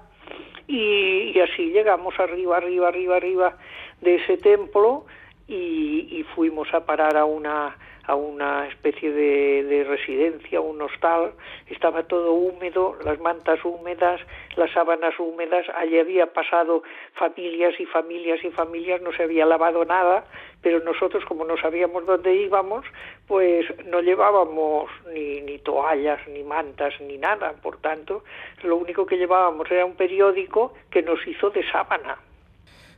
Y, 0.68 1.32
y 1.34 1.40
así 1.40 1.72
llegamos 1.72 2.20
arriba, 2.20 2.58
arriba, 2.58 2.90
arriba, 2.90 3.16
arriba 3.16 3.58
de 4.02 4.16
ese 4.16 4.38
templo 4.38 5.06
y, 5.48 6.08
y 6.12 6.24
fuimos 6.36 6.74
a 6.74 6.86
parar 6.86 7.18
a 7.18 7.26
una 7.26 7.76
a 8.08 8.16
una 8.16 8.68
especie 8.68 9.12
de, 9.12 9.64
de, 9.64 9.84
residencia, 9.84 10.62
un 10.62 10.82
hostal, 10.82 11.34
estaba 11.68 12.04
todo 12.04 12.32
húmedo, 12.32 12.98
las 13.04 13.20
mantas 13.20 13.64
húmedas, 13.66 14.22
las 14.56 14.72
sábanas 14.72 15.20
húmedas, 15.20 15.66
allí 15.76 16.00
había 16.00 16.32
pasado 16.32 16.84
familias 17.16 17.78
y 17.80 17.86
familias 17.86 18.42
y 18.46 18.50
familias, 18.52 19.02
no 19.02 19.12
se 19.12 19.24
había 19.24 19.46
lavado 19.46 19.84
nada, 19.84 20.24
pero 20.62 20.80
nosotros 20.80 21.26
como 21.26 21.44
no 21.44 21.58
sabíamos 21.58 22.06
dónde 22.06 22.34
íbamos, 22.34 22.86
pues 23.28 23.66
no 23.86 24.00
llevábamos 24.00 24.90
ni, 25.14 25.42
ni 25.42 25.60
toallas, 25.60 26.26
ni 26.30 26.44
mantas, 26.44 26.94
ni 27.02 27.18
nada, 27.18 27.56
por 27.62 27.76
tanto, 27.82 28.24
lo 28.64 28.78
único 28.78 29.06
que 29.06 29.18
llevábamos 29.18 29.70
era 29.70 29.86
un 29.86 29.98
periódico 29.98 30.74
que 30.90 31.02
nos 31.02 31.28
hizo 31.28 31.50
de 31.50 31.70
sábana 31.70 32.18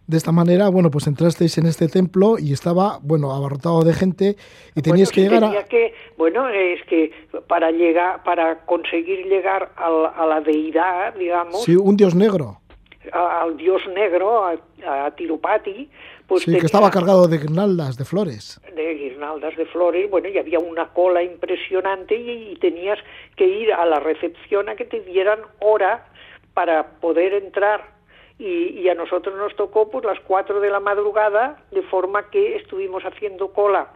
de 0.10 0.18
esta 0.18 0.32
manera, 0.32 0.70
bueno, 0.70 0.90
pues 0.90 1.06
entrasteis 1.06 1.60
en 1.60 1.68
este 1.68 1.88
templo 1.88 2.40
y 2.40 2.52
estaba, 2.52 2.98
bueno, 3.04 3.32
abarrotado 3.32 3.84
de 3.84 3.94
gente 3.94 4.38
y 4.76 4.82
teníais 4.82 5.12
bueno, 5.14 5.16
que 5.16 5.22
llegar 5.22 5.44
a... 5.44 5.64
Que, 5.66 5.94
bueno, 6.18 6.50
es 6.50 6.84
que 6.86 7.12
para 7.48 7.70
llegar, 7.70 8.24
para 8.24 8.66
conseguir 8.66 9.28
llegar 9.28 9.72
a, 9.78 9.86
a 10.18 10.26
la 10.26 10.42
deidad, 10.42 11.14
digamos... 11.14 11.64
Sí, 11.64 11.76
un 11.76 11.96
dios 11.96 12.16
negro. 12.16 12.58
A, 13.14 13.44
al 13.44 13.56
dios 13.56 13.84
negro, 13.94 14.46
a, 14.46 15.06
a 15.06 15.12
Tirupati, 15.12 15.88
pues 16.26 16.42
sí, 16.42 16.46
tenía, 16.48 16.62
que 16.62 16.66
estaba 16.66 16.90
cargado 16.90 17.28
de 17.28 17.38
guirnaldas, 17.38 17.96
de 17.96 18.04
flores. 18.04 18.60
De 18.76 18.96
guirnaldas 18.96 19.56
de 19.58 19.68
flores, 19.68 20.10
bueno, 20.10 20.28
y 20.28 20.40
había 20.40 20.58
una 20.58 20.88
cola 20.88 21.22
impresionante 21.22 22.16
y, 22.16 22.54
y 22.54 22.56
tenías 22.56 22.98
que 23.36 23.48
ir 23.48 23.72
a 23.72 23.86
la 23.86 24.00
recepción 24.00 24.70
a 24.70 24.76
que 24.76 24.86
te 24.86 25.02
dieran 25.02 25.42
hora 25.60 26.08
para 26.56 27.00
poder 27.00 27.34
entrar 27.34 27.99
y, 28.40 28.80
y, 28.80 28.90
a 28.90 28.96
nosotros 28.96 29.36
nos 29.36 29.56
tocó 29.56 29.90
pues 29.92 30.06
las 30.06 30.20
4 30.22 30.62
de 30.62 30.70
la 30.70 30.80
madrugada, 30.80 31.62
de 31.72 31.82
forma 31.84 32.30
que 32.30 32.56
estuvimos 32.56 33.04
haciendo 33.04 33.52
cola 33.52 33.90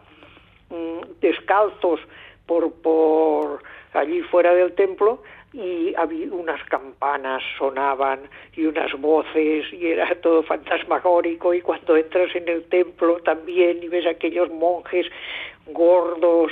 mmm, 0.69 0.99
descalzos 1.21 2.01
por, 2.45 2.73
por 2.81 3.63
allí 3.93 4.21
fuera 4.23 4.53
del 4.53 4.73
templo 4.73 5.23
y 5.53 5.93
había 5.95 6.33
unas 6.33 6.63
campanas 6.65 7.43
sonaban 7.57 8.21
y 8.55 8.65
unas 8.65 8.91
voces 8.99 9.71
y 9.71 9.87
era 9.87 10.13
todo 10.21 10.43
fantasmagórico 10.43 11.53
y 11.53 11.61
cuando 11.61 11.95
entras 11.95 12.35
en 12.35 12.49
el 12.49 12.63
templo 12.65 13.19
también 13.19 13.81
y 13.83 13.87
ves 13.87 14.07
aquellos 14.07 14.49
monjes 14.49 15.05
gordos 15.67 16.51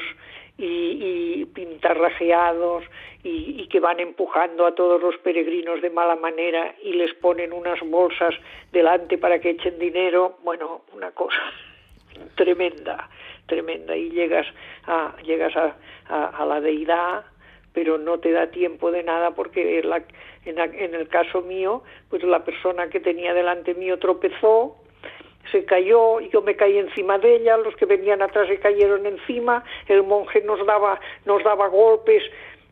y, 0.62 1.42
y 1.42 1.46
pintarrajeados 1.46 2.84
y, 3.24 3.68
que 3.68 3.80
van 3.80 4.00
empujando 4.00 4.66
a 4.66 4.76
todos 4.76 5.02
los 5.02 5.18
peregrinos 5.18 5.82
de 5.82 5.90
mala 5.90 6.16
manera 6.16 6.76
y 6.84 6.94
les 6.94 7.14
ponen 7.16 7.54
unas 7.54 7.80
bolsas 7.82 8.34
delante 8.72 9.18
para 9.18 9.40
que 9.40 9.52
echen 9.52 9.80
dinero, 9.80 10.38
bueno, 10.44 10.82
una 10.94 11.12
cosa 11.12 11.40
tremenda, 12.36 13.10
tremenda. 13.48 13.96
Y 13.96 14.10
llegas 14.12 14.48
a, 14.86 15.16
llegas 15.24 15.56
a, 15.56 15.76
a, 16.08 16.46
la 16.46 16.62
deidad, 16.62 17.26
pero 17.74 17.98
no 17.98 18.20
te 18.20 18.32
da 18.32 18.48
tiempo 18.48 18.92
de 18.92 19.04
nada 19.04 19.32
porque 19.32 19.80
en 20.46 20.96
el 20.96 21.08
caso 21.08 21.42
mío, 21.42 21.84
pues 22.10 22.24
la 22.24 22.44
persona 22.44 22.90
que 22.90 23.00
tenía 23.00 23.34
delante 23.34 23.74
mío 23.74 23.98
tropezó, 24.00 24.78
se 25.52 25.66
cayó, 25.66 26.20
yo 26.20 26.42
me 26.42 26.56
caí 26.56 26.78
encima 26.78 27.18
de 27.18 27.36
ella, 27.36 27.58
los 27.58 27.76
que 27.76 27.86
venían 27.86 28.22
atrás 28.22 28.48
se 28.48 28.60
cayeron 28.60 29.06
encima, 29.06 29.64
el 29.88 30.04
monje 30.04 30.42
nos 30.42 30.66
daba, 30.66 31.00
nos 31.26 31.44
daba 31.44 31.68
golpes 31.68 32.24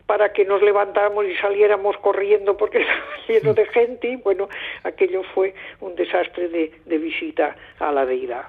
para 0.06 0.34
que 0.34 0.44
nos 0.44 0.62
levantáramos 0.62 1.26
y 1.26 1.36
saliéramos 1.36 1.98
corriendo 1.98 2.58
porque 2.58 2.80
estaba 2.82 3.28
lleno 3.28 3.54
de 3.54 3.66
gente 3.68 4.08
y 4.10 4.16
bueno, 4.16 4.50
aquello 4.84 5.24
fue 5.36 5.54
un 5.82 5.96
desastre 5.96 6.50
de, 6.50 6.72
de 6.86 6.98
visita 6.98 7.56
a 7.80 7.92
la 7.92 8.06
deidad. 8.06 8.46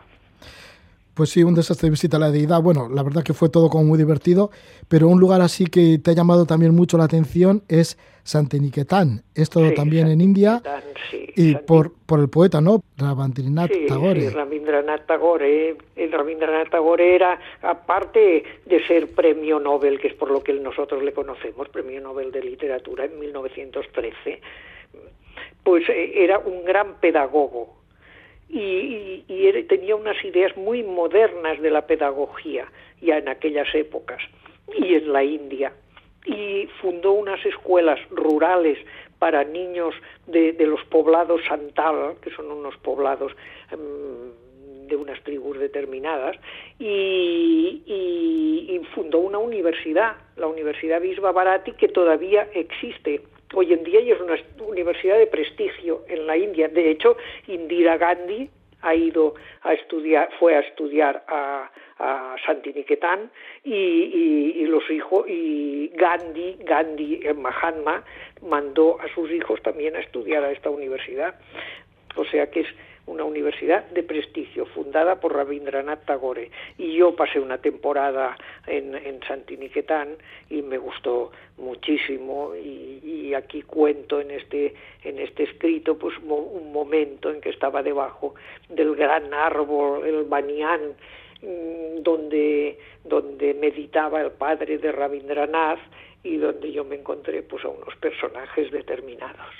Pues 1.20 1.28
sí, 1.28 1.42
un 1.42 1.54
desastre 1.54 1.88
de 1.88 1.90
visita 1.90 2.16
a 2.16 2.20
la 2.20 2.30
deidad. 2.30 2.62
Bueno, 2.62 2.88
la 2.88 3.02
verdad 3.02 3.22
que 3.22 3.34
fue 3.34 3.50
todo 3.50 3.68
como 3.68 3.84
muy 3.84 3.98
divertido, 3.98 4.50
pero 4.88 5.06
un 5.06 5.20
lugar 5.20 5.42
así 5.42 5.66
que 5.66 5.98
te 6.02 6.12
ha 6.12 6.14
llamado 6.14 6.46
también 6.46 6.74
mucho 6.74 6.96
la 6.96 7.04
atención 7.04 7.62
es 7.68 7.98
Santiniketan. 8.22 9.22
Esto 9.34 9.60
sí, 9.68 9.74
también 9.74 10.06
en 10.06 10.22
India 10.22 10.62
sí, 11.10 11.30
y 11.36 11.56
por, 11.56 11.92
por 12.06 12.20
el 12.20 12.30
poeta, 12.30 12.62
¿no? 12.62 12.82
Rabindranath 12.96 13.70
sí, 13.70 13.84
Tagore. 13.86 14.30
Rabindranath 14.30 15.06
Tagore. 15.06 15.76
El 15.94 16.10
Rabindranath 16.10 16.70
Tagore 16.70 17.14
era, 17.14 17.38
aparte 17.60 18.42
de 18.64 18.86
ser 18.86 19.08
premio 19.08 19.60
Nobel, 19.60 20.00
que 20.00 20.08
es 20.08 20.14
por 20.14 20.30
lo 20.30 20.42
que 20.42 20.54
nosotros 20.54 21.02
le 21.02 21.12
conocemos, 21.12 21.68
premio 21.68 22.00
Nobel 22.00 22.32
de 22.32 22.42
Literatura 22.42 23.04
en 23.04 23.20
1913, 23.20 24.40
pues 25.64 25.86
eh, 25.90 26.12
era 26.14 26.38
un 26.38 26.64
gran 26.64 26.94
pedagogo 26.94 27.79
y, 28.52 29.24
y, 29.28 29.62
tenía 29.64 29.94
unas 29.96 30.22
ideas 30.24 30.56
muy 30.56 30.82
modernas 30.82 31.60
de 31.60 31.70
la 31.70 31.86
pedagogía 31.86 32.66
ya 33.00 33.18
en 33.18 33.28
aquellas 33.28 33.72
épocas 33.74 34.20
y 34.76 34.94
en 34.94 35.12
la 35.12 35.24
India. 35.24 35.72
Y 36.26 36.68
fundó 36.80 37.12
unas 37.12 37.44
escuelas 37.46 37.98
rurales 38.10 38.78
para 39.18 39.44
niños 39.44 39.94
de, 40.26 40.54
los 40.66 40.82
poblados 40.84 41.40
Santal, 41.46 42.16
que 42.22 42.30
son 42.30 42.50
unos 42.50 42.76
poblados 42.78 43.32
um, 43.72 44.88
de 44.88 44.96
unas 44.96 45.22
tribus 45.22 45.58
determinadas, 45.58 46.36
y, 46.78 47.82
y, 47.86 48.74
y, 48.74 48.84
fundó 48.94 49.18
una 49.18 49.38
universidad, 49.38 50.16
la 50.36 50.46
Universidad 50.46 51.00
Visva 51.00 51.32
Bharati, 51.32 51.72
que 51.72 51.88
todavía 51.88 52.48
existe 52.54 53.22
hoy 53.54 53.72
en 53.72 53.84
día 53.84 54.00
y 54.00 54.10
es 54.10 54.20
una 54.20 54.36
universidad 54.60 55.18
de 55.18 55.26
prestigio 55.26 56.02
en 56.08 56.26
la 56.26 56.36
India. 56.36 56.68
De 56.68 56.90
hecho, 56.90 57.16
Indira 57.46 57.96
Gandhi 57.96 58.50
ha 58.82 58.94
ido 58.94 59.34
a 59.62 59.74
estudiar, 59.74 60.30
fue 60.38 60.56
a 60.56 60.60
estudiar 60.60 61.24
a, 61.28 61.70
a 61.98 62.36
Santiniketan 62.46 63.30
y, 63.64 64.64
los 64.66 64.88
hijos 64.90 65.28
y 65.28 65.88
Gandhi, 65.94 66.56
Gandhi, 66.60 67.20
Mahatma, 67.36 68.04
mandó 68.42 69.00
a 69.00 69.12
sus 69.14 69.30
hijos 69.30 69.60
también 69.62 69.96
a 69.96 70.00
estudiar 70.00 70.44
a 70.44 70.52
esta 70.52 70.70
universidad. 70.70 71.34
O 72.16 72.24
sea 72.24 72.50
que 72.50 72.60
es 72.60 72.68
una 73.10 73.24
universidad 73.24 73.84
de 73.90 74.04
prestigio 74.04 74.66
fundada 74.66 75.18
por 75.18 75.34
Rabindranath 75.34 76.04
Tagore 76.04 76.50
y 76.78 76.94
yo 76.94 77.16
pasé 77.16 77.40
una 77.40 77.58
temporada 77.58 78.36
en, 78.68 78.94
en 78.94 79.20
Santiniketan 79.26 80.16
y 80.48 80.62
me 80.62 80.78
gustó 80.78 81.32
muchísimo 81.58 82.54
y, 82.54 83.00
y, 83.02 83.34
aquí 83.34 83.62
cuento 83.62 84.20
en 84.20 84.30
este 84.30 84.74
en 85.02 85.18
este 85.18 85.42
escrito 85.44 85.98
pues 85.98 86.16
un 86.18 86.72
momento 86.72 87.30
en 87.30 87.40
que 87.40 87.50
estaba 87.50 87.82
debajo 87.82 88.34
del 88.68 88.94
gran 88.94 89.34
árbol 89.34 90.06
el 90.06 90.24
banián 90.24 90.94
mm, 91.42 92.02
donde 92.02 92.78
donde 93.04 93.54
meditaba 93.54 94.20
el 94.20 94.30
padre 94.30 94.78
de 94.78 94.92
Rabindranath 94.92 95.80
y 96.22 96.36
donde 96.36 96.70
yo 96.70 96.84
me 96.84 96.96
encontré 96.96 97.42
pues 97.42 97.64
a 97.64 97.68
unos 97.68 97.96
personajes 97.96 98.70
determinados. 98.70 99.54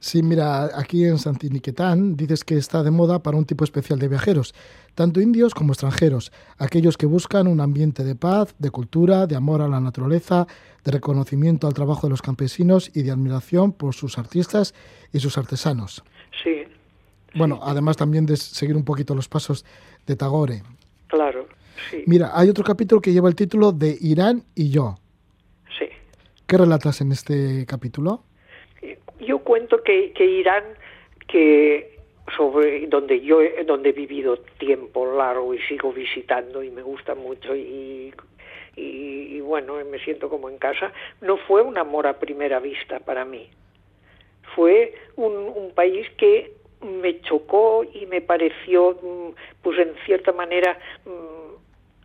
Sí, 0.00 0.22
mira, 0.22 0.78
aquí 0.78 1.04
en 1.04 1.18
Santiniquetán 1.18 2.16
dices 2.16 2.44
que 2.44 2.56
está 2.56 2.84
de 2.84 2.90
moda 2.90 3.20
para 3.20 3.36
un 3.36 3.44
tipo 3.44 3.64
especial 3.64 3.98
de 3.98 4.06
viajeros, 4.06 4.54
tanto 4.94 5.20
indios 5.20 5.54
como 5.54 5.72
extranjeros, 5.72 6.30
aquellos 6.56 6.96
que 6.96 7.06
buscan 7.06 7.48
un 7.48 7.60
ambiente 7.60 8.04
de 8.04 8.14
paz, 8.14 8.54
de 8.58 8.70
cultura, 8.70 9.26
de 9.26 9.34
amor 9.34 9.60
a 9.60 9.68
la 9.68 9.80
naturaleza, 9.80 10.46
de 10.84 10.92
reconocimiento 10.92 11.66
al 11.66 11.74
trabajo 11.74 12.06
de 12.06 12.10
los 12.10 12.22
campesinos 12.22 12.90
y 12.94 13.02
de 13.02 13.10
admiración 13.10 13.72
por 13.72 13.94
sus 13.94 14.18
artistas 14.18 14.72
y 15.12 15.18
sus 15.18 15.36
artesanos. 15.36 16.04
Sí. 16.44 16.62
Bueno, 17.34 17.56
sí. 17.56 17.62
además 17.64 17.96
también 17.96 18.24
de 18.24 18.36
seguir 18.36 18.76
un 18.76 18.84
poquito 18.84 19.16
los 19.16 19.28
pasos 19.28 19.64
de 20.06 20.14
Tagore. 20.14 20.62
Claro, 21.08 21.48
sí. 21.90 22.04
Mira, 22.06 22.30
hay 22.34 22.48
otro 22.48 22.62
capítulo 22.62 23.00
que 23.00 23.12
lleva 23.12 23.28
el 23.28 23.34
título 23.34 23.72
de 23.72 23.98
Irán 24.00 24.44
y 24.54 24.70
yo. 24.70 24.96
Sí. 25.76 25.86
¿Qué 26.46 26.56
relatas 26.56 27.00
en 27.00 27.10
este 27.10 27.66
capítulo? 27.66 28.22
Yo 29.20 29.40
cuento 29.40 29.82
que, 29.82 30.12
que 30.12 30.24
Irán, 30.24 30.64
que 31.26 31.98
sobre 32.36 32.86
donde 32.86 33.20
yo 33.20 33.38
donde 33.66 33.90
he 33.90 33.92
vivido 33.92 34.38
tiempo 34.58 35.06
largo 35.14 35.54
y 35.54 35.58
sigo 35.62 35.92
visitando 35.92 36.62
y 36.62 36.70
me 36.70 36.82
gusta 36.82 37.14
mucho 37.14 37.56
y, 37.56 38.12
y, 38.76 38.82
y 39.36 39.40
bueno 39.40 39.76
me 39.90 39.98
siento 40.00 40.28
como 40.28 40.50
en 40.50 40.58
casa 40.58 40.92
no 41.22 41.38
fue 41.38 41.62
un 41.62 41.78
amor 41.78 42.06
a 42.06 42.18
primera 42.18 42.60
vista 42.60 43.00
para 43.00 43.24
mí. 43.24 43.48
Fue 44.54 44.94
un, 45.16 45.32
un 45.32 45.72
país 45.74 46.06
que 46.16 46.52
me 46.82 47.20
chocó 47.22 47.84
y 47.92 48.06
me 48.06 48.20
pareció 48.20 48.98
pues 49.62 49.78
en 49.78 49.94
cierta 50.04 50.32
manera 50.32 50.78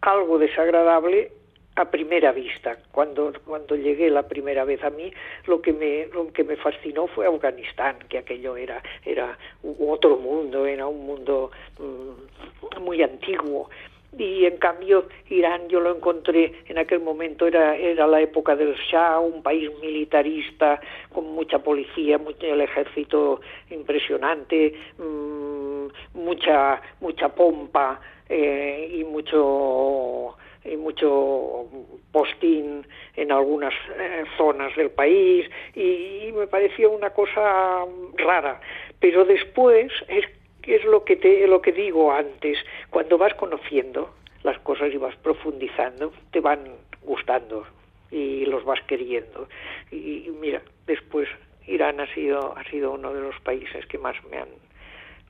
algo 0.01 0.37
desagradable 0.39 1.31
a 1.75 1.85
primera 1.85 2.31
vista. 2.31 2.77
Cuando, 2.91 3.33
cuando 3.45 3.75
llegué 3.75 4.09
la 4.09 4.27
primera 4.27 4.63
vez 4.63 4.83
a 4.83 4.89
mí, 4.89 5.11
lo 5.47 5.61
que 5.61 5.73
me, 5.73 6.07
lo 6.07 6.31
que 6.31 6.43
me 6.43 6.55
fascinó 6.55 7.07
fue 7.07 7.27
Afganistán, 7.27 7.97
que 8.09 8.19
aquello 8.19 8.55
era, 8.55 8.81
era 9.05 9.37
otro 9.79 10.17
mundo, 10.17 10.65
era 10.65 10.87
un 10.87 11.05
mundo 11.05 11.51
mm, 11.79 12.81
muy 12.81 13.01
antiguo. 13.01 13.69
Y 14.15 14.45
en 14.45 14.57
cambio 14.57 15.07
Irán 15.29 15.67
yo 15.69 15.79
lo 15.79 15.95
encontré 15.95 16.53
en 16.67 16.77
aquel 16.77 16.99
momento 16.99 17.47
era 17.47 17.75
era 17.75 18.05
la 18.05 18.21
época 18.21 18.55
del 18.55 18.75
Shah, 18.75 19.17
un 19.19 19.41
país 19.41 19.71
militarista 19.81 20.79
con 21.11 21.33
mucha 21.33 21.57
policía, 21.57 22.19
mucho 22.19 22.45
el 22.45 22.61
ejército 22.61 23.41
impresionante, 23.71 24.75
mm, 24.99 25.87
mucha 26.13 26.79
mucha 27.01 27.29
pompa 27.29 27.99
eh, 28.29 28.97
y 28.99 29.03
mucho 29.03 30.35
y 30.65 30.77
mucho 30.77 31.67
postín 32.11 32.85
en 33.15 33.31
algunas 33.31 33.73
eh, 33.97 34.23
zonas 34.37 34.75
del 34.75 34.91
país 34.91 35.49
y, 35.75 36.31
me 36.33 36.47
pareció 36.47 36.89
una 36.89 37.11
cosa 37.11 37.85
rara. 38.17 38.59
Pero 38.99 39.23
después 39.25 39.91
es 40.07 40.25
es 40.63 40.83
lo 40.85 41.03
que 41.03 41.17
te 41.17 41.45
lo 41.47 41.61
que 41.61 41.71
digo 41.73 42.11
antes. 42.11 42.57
Cuando 42.89 43.17
vas 43.17 43.33
conociendo 43.35 44.13
las 44.43 44.57
cosas 44.59 44.91
y 44.93 44.97
vas 44.97 45.15
profundizando 45.17 46.11
te 46.31 46.39
van 46.39 46.59
gustando 47.01 47.65
y 48.09 48.45
los 48.45 48.63
vas 48.63 48.81
queriendo. 48.87 49.47
Y 49.91 50.31
mira 50.39 50.61
después 50.87 51.27
Irán 51.67 51.99
ha 51.99 52.11
sido 52.13 52.57
ha 52.57 52.63
sido 52.69 52.93
uno 52.93 53.13
de 53.13 53.21
los 53.21 53.39
países 53.41 53.85
que 53.85 53.97
más 53.97 54.15
me 54.31 54.37
han 54.37 54.49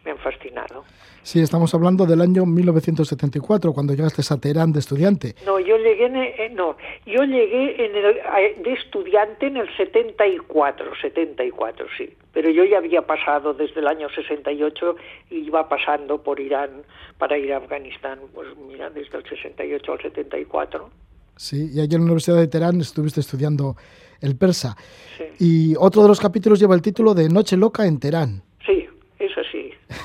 me 0.03 0.11
han 0.11 0.17
fascinado. 0.17 0.83
Sí, 1.21 1.39
estamos 1.39 1.73
hablando 1.73 2.05
del 2.05 2.19
año 2.19 2.45
1974, 2.45 3.71
cuando 3.71 3.93
llegaste 3.93 4.21
a 4.29 4.37
Teherán 4.37 4.73
de 4.73 4.79
estudiante. 4.79 5.35
No, 5.45 5.57
yo 5.59 5.77
llegué, 5.77 6.05
en, 6.05 6.15
eh, 6.17 6.51
no, 6.53 6.75
yo 7.05 7.23
llegué 7.23 7.85
en 7.85 7.95
el, 7.95 8.63
de 8.63 8.73
estudiante 8.73 9.47
en 9.47 9.57
el 9.57 9.75
74, 9.77 10.91
74, 11.01 11.87
sí. 11.97 12.13
Pero 12.33 12.49
yo 12.49 12.65
ya 12.65 12.79
había 12.79 13.03
pasado 13.03 13.53
desde 13.53 13.79
el 13.79 13.87
año 13.87 14.09
68 14.09 14.95
y 15.29 15.37
iba 15.37 15.69
pasando 15.69 16.21
por 16.21 16.39
Irán 16.39 16.83
para 17.17 17.37
ir 17.37 17.53
a 17.53 17.57
Afganistán, 17.57 18.19
pues 18.33 18.49
mira, 18.67 18.89
desde 18.89 19.17
el 19.17 19.23
68 19.23 19.91
al 19.93 20.01
74. 20.01 20.89
Sí, 21.37 21.71
y 21.73 21.79
allí 21.79 21.95
en 21.95 22.01
la 22.01 22.05
Universidad 22.05 22.37
de 22.37 22.47
Teherán 22.47 22.81
estuviste 22.81 23.21
estudiando 23.21 23.75
el 24.19 24.35
persa. 24.35 24.75
Sí. 25.17 25.23
Y 25.39 25.75
otro 25.77 26.01
de 26.01 26.09
los 26.09 26.19
capítulos 26.19 26.59
lleva 26.59 26.75
el 26.75 26.81
título 26.81 27.13
de 27.13 27.29
Noche 27.29 27.55
Loca 27.55 27.85
en 27.85 27.99
Teherán. 27.99 28.43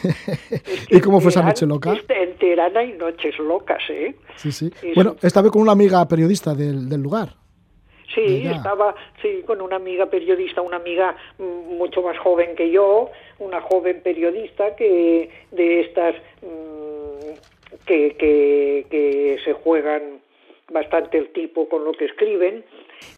¿Y 0.91 1.01
cómo 1.01 1.21
fue 1.21 1.31
esa 1.31 1.43
noche 1.43 1.67
loca? 1.67 1.95
En 2.09 2.37
Teherán 2.37 2.77
hay 2.77 2.93
noches 2.93 3.39
locas, 3.39 3.83
¿eh? 3.89 4.15
Sí, 4.37 4.53
sí. 4.53 4.71
bueno, 4.95 5.17
estaba 5.23 5.51
con 5.51 5.63
una 5.63 5.73
amiga 5.73 6.07
periodista 6.07 6.55
del, 6.55 6.89
lugar. 7.03 7.35
Sí, 8.15 8.47
estaba 8.47 8.95
sí, 9.23 9.43
con 9.47 9.61
una 9.61 9.77
amiga 9.77 10.07
periodista, 10.07 10.63
una 10.63 10.77
amiga 10.77 11.15
mm, 11.39 11.77
mucho 11.77 12.03
más 12.03 12.19
joven 12.19 12.57
que 12.57 12.71
yo, 12.71 13.11
una 13.39 13.61
joven 13.61 14.01
periodista 14.03 14.75
que 14.75 15.31
de 15.53 15.81
estas 15.81 16.17
mm, 16.43 17.87
que, 17.87 18.17
que, 18.17 18.87
que 18.91 19.39
se 19.45 19.53
juegan 19.53 20.21
bastante 20.73 21.19
el 21.19 21.33
tipo 21.33 21.69
con 21.69 21.85
lo 21.85 21.93
que 21.93 22.07
escriben 22.07 22.65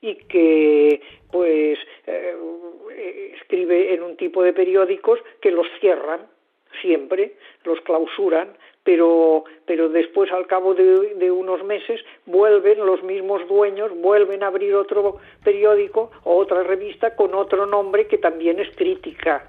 y 0.00 0.14
que 0.14 1.00
pues 1.30 1.78
eh, 2.06 3.34
escribe 3.40 3.94
en 3.94 4.02
un 4.02 4.16
tipo 4.16 4.42
de 4.42 4.52
periódicos 4.52 5.18
que 5.40 5.50
los 5.50 5.66
cierran 5.80 6.20
siempre, 6.80 7.34
los 7.64 7.80
clausuran, 7.82 8.56
pero, 8.84 9.44
pero 9.66 9.88
después 9.88 10.32
al 10.32 10.46
cabo 10.46 10.74
de, 10.74 11.30
unos 11.30 11.62
meses 11.64 12.00
vuelven 12.26 12.84
los 12.84 13.02
mismos 13.02 13.46
dueños, 13.48 13.92
vuelven 14.00 14.42
a 14.42 14.48
abrir 14.48 14.74
otro 14.74 15.18
periódico 15.44 16.10
o 16.24 16.36
otra 16.36 16.62
revista 16.62 17.14
con 17.14 17.34
otro 17.34 17.66
nombre 17.66 18.06
que 18.06 18.18
también 18.18 18.58
es 18.58 18.74
crítica, 18.76 19.44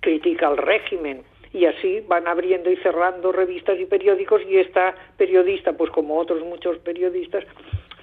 crítica 0.00 0.48
al 0.48 0.56
régimen. 0.56 1.22
Y 1.52 1.66
así 1.66 2.00
van 2.08 2.26
abriendo 2.26 2.70
y 2.70 2.76
cerrando 2.78 3.30
revistas 3.30 3.78
y 3.78 3.84
periódicos 3.84 4.42
y 4.48 4.56
esta 4.58 4.94
periodista, 5.16 5.72
pues 5.74 5.90
como 5.90 6.18
otros 6.18 6.42
muchos 6.42 6.78
periodistas, 6.78 7.44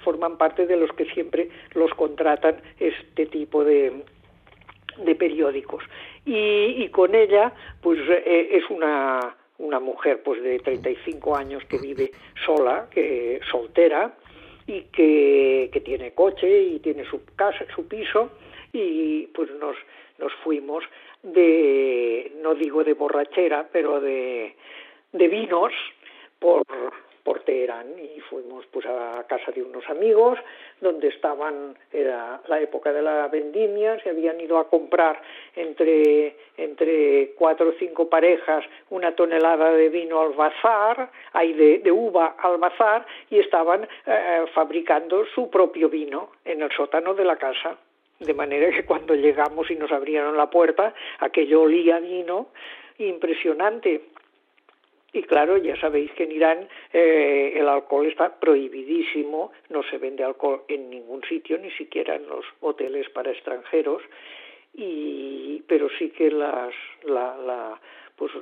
forman 0.02 0.38
parte 0.38 0.66
de 0.66 0.76
los 0.76 0.90
que 0.92 1.04
siempre 1.06 1.50
los 1.74 1.92
contratan 1.94 2.56
este 2.78 3.26
tipo 3.26 3.62
de, 3.62 3.92
de 4.98 5.14
periódicos. 5.14 5.84
Y, 6.24 6.88
con 6.88 7.14
ella 7.14 7.52
pues 7.80 7.98
eh, 8.08 8.48
es 8.52 8.68
una 8.70 9.36
una 9.58 9.78
mujer 9.80 10.22
pues 10.24 10.42
de 10.42 10.58
35 10.58 11.36
años 11.36 11.64
que 11.66 11.78
vive 11.78 12.10
sola, 12.44 12.88
que 12.90 13.40
soltera 13.50 14.12
y 14.66 14.82
que, 14.92 15.70
que 15.72 15.80
tiene 15.80 16.12
coche 16.12 16.62
y 16.62 16.80
tiene 16.80 17.04
su 17.04 17.24
casa, 17.36 17.64
su 17.74 17.86
piso 17.86 18.30
y 18.72 19.26
pues 19.28 19.50
nos 19.52 19.76
nos 20.18 20.32
fuimos 20.44 20.84
de 21.22 22.32
no 22.42 22.54
digo 22.54 22.84
de 22.84 22.94
borrachera, 22.94 23.68
pero 23.72 24.00
de 24.00 24.56
de 25.12 25.28
vinos 25.28 25.72
por 26.38 26.64
por 27.24 27.42
y 27.50 28.20
fuimos 28.20 28.64
pues 28.66 28.86
a 28.86 29.24
casa 29.28 29.52
de 29.52 29.62
unos 29.62 29.88
amigos 29.88 30.38
donde 30.80 31.08
estaban 31.08 31.76
era 31.92 32.40
la 32.48 32.60
época 32.60 32.92
de 32.92 33.02
la 33.02 33.28
vendimia 33.28 34.00
se 34.02 34.10
habían 34.10 34.40
ido 34.40 34.58
a 34.58 34.68
comprar 34.68 35.20
entre 35.54 36.36
entre 36.56 37.32
cuatro 37.36 37.70
o 37.70 37.72
cinco 37.78 38.08
parejas 38.08 38.64
una 38.90 39.14
tonelada 39.14 39.72
de 39.72 39.88
vino 39.88 40.20
al 40.20 40.32
bazar 40.32 41.10
hay 41.32 41.52
de, 41.52 41.92
uva 41.92 42.36
al 42.38 42.58
bazar 42.58 43.06
y 43.30 43.38
estaban 43.38 43.86
eh, 44.06 44.44
fabricando 44.54 45.24
su 45.34 45.50
propio 45.50 45.88
vino 45.88 46.30
en 46.44 46.62
el 46.62 46.70
sótano 46.72 47.14
de 47.14 47.24
la 47.24 47.36
casa. 47.36 47.76
De 48.18 48.34
manera 48.34 48.70
que 48.70 48.84
cuando 48.84 49.14
llegamos 49.14 49.70
y 49.70 49.76
nos 49.76 49.90
abrieron 49.90 50.36
la 50.36 50.48
puerta 50.48 50.94
aquello 51.18 51.62
olía 51.62 51.98
vino 51.98 52.48
impresionante 52.98 54.11
y 55.12 55.22
claro, 55.24 55.58
ya 55.58 55.76
sabéis 55.76 56.10
que 56.12 56.24
en 56.24 56.32
Irán 56.32 56.68
eh, 56.92 57.52
el 57.56 57.68
alcohol 57.68 58.06
está 58.06 58.40
prohibidísimo, 58.40 59.52
no 59.68 59.82
se 59.82 59.98
vende 59.98 60.24
alcohol 60.24 60.62
en 60.68 60.88
ningún 60.88 61.22
sitio, 61.24 61.58
ni 61.58 61.70
siquiera 61.72 62.14
en 62.16 62.26
los 62.26 62.44
hoteles 62.60 63.10
para 63.10 63.30
extranjeros, 63.30 64.02
y, 64.72 65.62
pero 65.68 65.88
sí 65.98 66.10
que 66.10 66.30
las, 66.30 66.74
la, 67.02 67.36
la, 67.36 67.80
pues, 68.16 68.32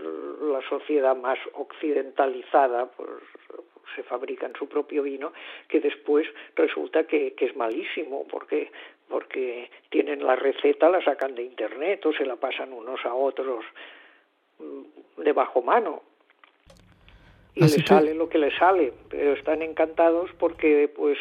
la 0.43 0.63
sociedad 0.69 1.17
más 1.17 1.41
occidentalizada 1.55 2.87
pues, 2.87 3.11
se 3.97 4.05
fabrican 4.05 4.53
su 4.57 4.69
propio 4.69 5.03
vino, 5.03 5.33
que 5.67 5.81
después 5.81 6.29
resulta 6.55 7.03
que, 7.03 7.33
que 7.35 7.47
es 7.47 7.57
malísimo, 7.57 8.27
porque 8.31 8.71
porque 9.09 9.69
tienen 9.89 10.25
la 10.25 10.37
receta, 10.37 10.89
la 10.89 11.03
sacan 11.03 11.35
de 11.35 11.43
internet 11.43 12.07
o 12.07 12.13
se 12.13 12.25
la 12.25 12.37
pasan 12.37 12.73
unos 12.73 13.05
a 13.05 13.13
otros 13.13 13.65
mm, 14.61 15.21
de 15.21 15.33
bajo 15.33 15.63
mano 15.63 16.10
y 17.55 17.61
le 17.61 17.69
sale 17.69 18.15
lo 18.15 18.29
que 18.29 18.39
le 18.39 18.57
sale, 18.57 18.93
pero 19.09 19.33
están 19.33 19.63
encantados 19.63 20.31
porque 20.39 20.91
pues 20.95 21.19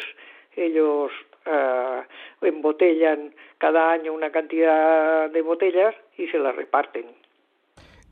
ellos 0.56 1.10
uh, 1.46 2.44
embotellan 2.44 3.34
cada 3.58 3.92
año 3.92 4.12
una 4.12 4.30
cantidad 4.30 5.30
de 5.30 5.42
botellas 5.42 5.94
y 6.16 6.26
se 6.28 6.38
las 6.38 6.54
reparten. 6.54 7.06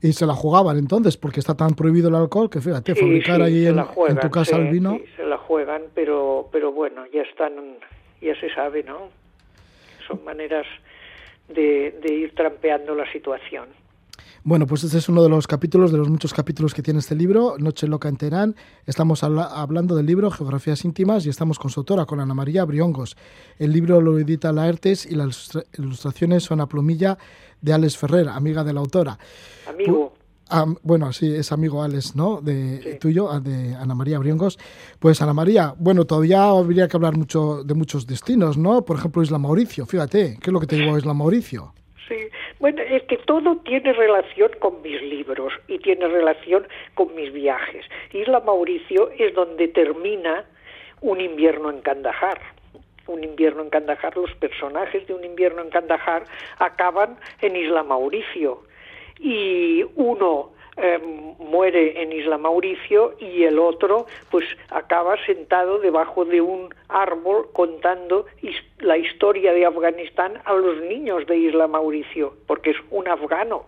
Y 0.01 0.13
se 0.13 0.25
la 0.25 0.33
jugaban 0.33 0.77
entonces, 0.77 1.17
porque 1.17 1.41
está 1.41 1.55
tan 1.55 1.75
prohibido 1.75 2.07
el 2.07 2.15
alcohol 2.15 2.49
que 2.49 2.61
fíjate, 2.61 2.95
fabricar 2.95 3.41
allí 3.41 3.67
en, 3.67 3.75
tu 4.21 4.31
casa 4.31 4.55
el 4.55 4.69
vino. 4.69 4.97
Sí, 4.97 5.03
se 5.17 5.23
la 5.25 5.37
juegan, 5.37 5.83
pero, 5.93 6.47
pero 6.51 6.71
bueno, 6.71 7.05
ya 7.07 7.21
están, 7.23 7.53
ya 8.21 8.39
se 8.39 8.49
sabe, 8.53 8.83
¿no? 8.83 9.09
Son 10.07 10.23
maneras 10.23 10.65
de, 11.49 11.99
de 12.01 12.13
ir 12.13 12.33
trampeando 12.33 12.95
la 12.95 13.11
situación. 13.11 13.67
Bueno, 14.43 14.67
pues 14.67 14.83
este 14.85 14.97
es 14.97 15.09
uno 15.09 15.21
de 15.21 15.29
los 15.29 15.47
capítulos, 15.47 15.91
de 15.91 15.97
los 15.97 16.09
muchos 16.09 16.33
capítulos 16.33 16.73
que 16.73 16.81
tiene 16.81 16.99
este 16.99 17.13
libro, 17.13 17.55
Noche 17.59 17.87
Loca 17.87 18.07
en 18.07 18.15
Teherán. 18.15 18.55
Estamos 18.85 19.23
hablando 19.23 19.95
del 19.95 20.05
libro 20.05 20.31
Geografías 20.31 20.85
íntimas 20.85 21.25
y 21.25 21.29
estamos 21.29 21.59
con 21.59 21.69
su 21.69 21.81
autora, 21.81 22.05
con 22.05 22.21
Ana 22.21 22.33
María 22.33 22.63
Briongos. 22.63 23.17
El 23.57 23.73
libro 23.73 23.99
lo 23.99 24.17
edita 24.17 24.53
Laertes 24.53 25.05
y 25.05 25.15
las 25.15 25.51
ilustraciones 25.77 26.43
son 26.43 26.61
a 26.61 26.67
plumilla 26.67 27.17
de 27.61 27.73
Alex 27.73 27.97
Ferrer, 27.97 28.29
amiga 28.29 28.63
de 28.63 28.73
la 28.73 28.79
autora. 28.79 29.19
Amigo. 29.67 30.13
bueno, 30.83 31.11
sí, 31.11 31.35
es 31.35 31.51
amigo 31.51 31.83
Alex, 31.83 32.15
¿no? 32.15 32.39
De 32.39 32.97
tuyo, 33.01 33.41
de 33.41 33.75
Ana 33.75 33.93
María 33.93 34.19
Briongos. 34.19 34.57
Pues 34.99 35.21
Ana 35.21 35.33
María, 35.33 35.75
bueno, 35.77 36.05
todavía 36.05 36.45
habría 36.45 36.87
que 36.87 36.95
hablar 36.95 37.17
mucho 37.17 37.65
de 37.65 37.73
muchos 37.73 38.07
destinos, 38.07 38.57
¿no? 38.57 38.85
Por 38.85 38.97
ejemplo, 38.97 39.21
Isla 39.21 39.37
Mauricio, 39.37 39.85
fíjate, 39.85 40.37
¿qué 40.41 40.49
es 40.49 40.53
lo 40.53 40.61
que 40.61 40.67
te 40.67 40.77
digo 40.77 40.97
Isla 40.97 41.13
Mauricio? 41.13 41.73
Sí, 42.07 42.15
bueno, 42.59 42.81
es 42.81 43.03
que 43.03 43.17
todo 43.17 43.57
tiene 43.57 43.93
relación 43.93 44.51
con 44.59 44.81
mis 44.81 45.01
libros 45.01 45.53
y 45.67 45.79
tiene 45.79 46.07
relación 46.07 46.67
con 46.93 47.15
mis 47.15 47.31
viajes. 47.31 47.85
Isla 48.11 48.41
Mauricio 48.41 49.11
es 49.17 49.33
donde 49.33 49.69
termina 49.69 50.45
un 51.01 51.21
invierno 51.21 51.69
en 51.69 51.81
Kandahar. 51.81 52.39
Un 53.07 53.23
invierno 53.23 53.63
en 53.63 53.69
Kandahar, 53.69 54.15
los 54.17 54.33
personajes 54.35 55.07
de 55.07 55.13
un 55.13 55.23
invierno 55.23 55.61
en 55.61 55.69
Kandahar 55.69 56.25
acaban 56.59 57.17
en 57.41 57.55
Isla 57.55 57.83
Mauricio. 57.83 58.63
Y 59.19 59.83
uno 59.95 60.51
em, 60.81 61.35
muere 61.39 62.01
en 62.01 62.11
Isla 62.11 62.37
Mauricio 62.37 63.15
y 63.19 63.43
el 63.43 63.59
otro 63.59 64.05
pues 64.29 64.45
acaba 64.69 65.15
sentado 65.25 65.79
debajo 65.79 66.25
de 66.25 66.41
un 66.41 66.73
árbol 66.87 67.49
contando 67.53 68.25
la 68.79 68.97
historia 68.97 69.53
de 69.53 69.65
Afganistán 69.65 70.41
a 70.45 70.53
los 70.53 70.81
niños 70.81 71.25
de 71.27 71.37
Isla 71.37 71.67
Mauricio, 71.67 72.33
porque 72.47 72.71
es 72.71 72.77
un 72.91 73.07
afgano. 73.07 73.65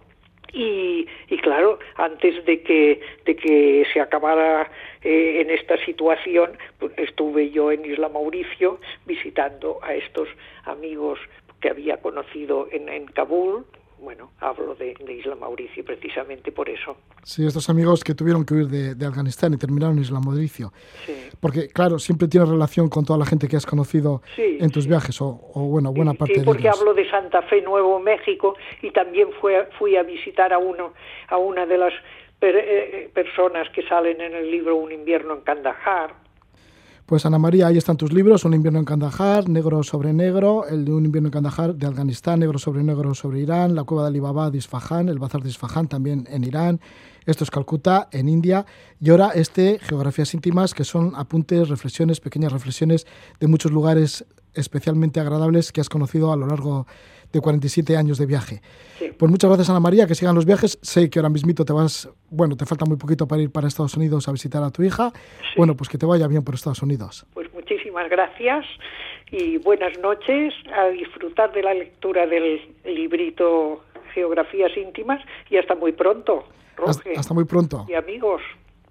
Y, 0.54 1.08
y, 1.30 1.38
claro, 1.38 1.80
antes 1.96 2.44
de 2.46 2.62
que, 2.62 3.00
de 3.26 3.36
que 3.38 3.86
se 3.94 4.02
acabara 4.02 4.70
eh, 5.02 5.42
en 5.42 5.50
esta 5.50 5.78
situación, 5.86 6.58
pues 6.78 6.92
estuve 6.98 7.52
yo 7.52 7.72
en 7.72 7.86
Isla 7.86 8.10
Mauricio 8.10 8.80
visitando 9.06 9.80
a 9.82 9.96
estos 9.96 10.28
amigos 10.66 11.20
que 11.62 11.70
había 11.70 11.98
conocido 12.02 12.68
en, 12.72 12.90
en 12.90 13.06
Kabul, 13.06 13.66
bueno, 14.02 14.32
hablo 14.40 14.76
de, 14.76 14.96
Isla 15.10 15.36
Mauricio 15.36 15.86
precisamente 15.86 16.52
por 16.52 16.68
eso. 16.70 16.98
Sí, 17.24 17.46
estos 17.46 17.70
amigos 17.70 18.04
que 18.04 18.16
tuvieron 18.16 18.46
que 18.46 18.56
huir 18.56 18.68
de, 18.68 19.06
Afganistán 19.06 19.54
y 19.54 19.58
terminaron 19.58 19.98
en 19.98 20.04
Isla 20.04 20.20
Mauricio. 20.20 20.72
Sí. 21.06 21.30
Porque, 21.40 21.68
claro, 21.68 22.00
siempre 22.00 22.28
tienes 22.28 22.50
relación 22.50 22.90
con 22.90 23.06
toda 23.06 23.20
la 23.20 23.26
gente 23.26 23.48
que 23.48 23.56
has 23.56 23.66
conocido 23.66 24.22
en 24.38 24.70
tus 24.72 24.88
viajes, 24.88 25.22
o, 25.22 25.40
bueno, 25.54 25.94
buena 25.94 26.14
parte 26.14 26.36
sí, 26.36 26.42
porque 26.44 26.68
hablo 26.68 26.94
de 26.94 27.10
Santa 27.10 27.44
Fe, 27.44 27.62
Nuevo 27.62 28.00
México, 28.00 28.56
y 28.82 28.92
también 28.92 29.30
fue, 29.40 29.70
fui 29.78 29.96
a 29.96 30.04
visitar 30.04 30.52
a, 30.54 30.58
uno, 30.58 30.94
a 31.28 31.38
una 31.38 31.66
de 31.66 31.78
las 31.78 31.94
eh, 32.42 33.10
personas 33.14 33.70
que 33.70 33.84
salen 33.84 34.20
en 34.20 34.34
el 34.34 34.50
libro 34.50 34.76
Un 34.76 34.92
invierno 34.92 35.36
en 35.36 35.42
Kandahar, 35.42 36.16
pues 37.12 37.26
Ana 37.26 37.40
María, 37.40 37.68
ahí 37.68 37.78
están 37.78 37.98
tus 37.98 38.14
libros, 38.14 38.46
Un 38.46 38.54
invierno 38.54 38.80
en 38.80 38.86
Kandahar, 38.86 39.50
Negro 39.50 39.84
sobre 39.84 40.14
Negro, 40.14 40.66
el 40.66 40.86
de 40.86 40.94
Un 40.94 41.04
invierno 41.04 41.28
en 41.28 41.34
Kandahar 41.34 41.76
de 41.76 41.86
Afganistán, 41.86 42.40
Negro 42.40 42.58
sobre 42.58 42.84
Negro 42.84 43.14
sobre 43.14 43.42
Irán, 43.42 43.76
La 43.76 43.84
cueva 43.84 44.04
de 44.04 44.08
Alibaba 44.08 44.50
de 44.50 44.60
el 44.60 45.20
bazar 45.20 45.44
de 45.44 45.52
también 45.90 46.26
en 46.32 46.46
Irán, 46.46 46.80
esto 47.26 47.44
es 47.44 47.52
Calcuta 47.52 48.08
en 48.14 48.30
India 48.30 48.66
y 49.02 49.10
ahora 49.10 49.32
este 49.36 49.78
Geografías 49.80 50.34
íntimas 50.34 50.74
que 50.74 50.86
son 50.86 51.12
apuntes, 51.18 51.68
reflexiones, 51.68 52.22
pequeñas 52.22 52.54
reflexiones 52.54 53.06
de 53.42 53.48
muchos 53.48 53.74
lugares 53.74 54.24
especialmente 54.54 55.20
agradables 55.20 55.74
que 55.74 55.82
has 55.82 55.90
conocido 55.90 56.32
a 56.32 56.38
lo 56.38 56.48
largo 56.48 56.88
de 56.88 56.88
47 57.40 57.96
años 57.96 58.18
de 58.18 58.26
viaje. 58.26 58.62
Pues 59.18 59.32
muchas 59.32 59.50
gracias 59.50 59.70
Ana 59.70 59.80
María, 59.80 60.08
que 60.08 60.16
sigan 60.16 60.36
los 60.36 60.46
viajes. 60.46 60.80
Sé 60.82 61.10
que 61.10 61.20
ahora 61.20 61.30
mismito 61.30 61.64
te 61.64 61.74
vas, 61.74 62.10
bueno, 62.30 62.56
te 62.58 62.66
falta 62.66 62.86
muy 62.86 62.98
poquito 62.98 63.28
para 63.28 63.42
ir 63.42 63.52
para 63.52 63.68
Estados 63.68 63.96
Unidos 63.96 64.28
a 64.28 64.32
visitar 64.32 64.64
a 64.64 64.72
tu 64.72 64.84
hija. 64.84 65.12
Bueno, 65.56 65.76
pues 65.76 65.90
que 65.90 65.98
te 65.98 66.06
vaya 66.06 66.28
bien 66.28 66.44
por 66.44 66.56
Estados 66.56 66.82
Unidos. 66.82 67.26
Pues 67.34 67.52
muchísimas 67.54 68.10
gracias 68.10 68.66
y 69.32 69.58
buenas 69.58 69.98
noches, 70.00 70.54
a 70.76 70.88
disfrutar 70.88 71.54
de 71.54 71.64
la 71.64 71.74
lectura 71.74 72.28
del 72.28 72.62
librito 72.84 73.84
Geografías 74.14 74.76
íntimas 74.76 75.22
y 75.50 75.58
hasta 75.58 75.74
muy 75.76 75.94
pronto. 75.94 76.44
hasta 77.16 77.34
muy 77.34 77.46
pronto. 77.46 77.86
Y 77.88 77.94
amigos. 77.94 78.42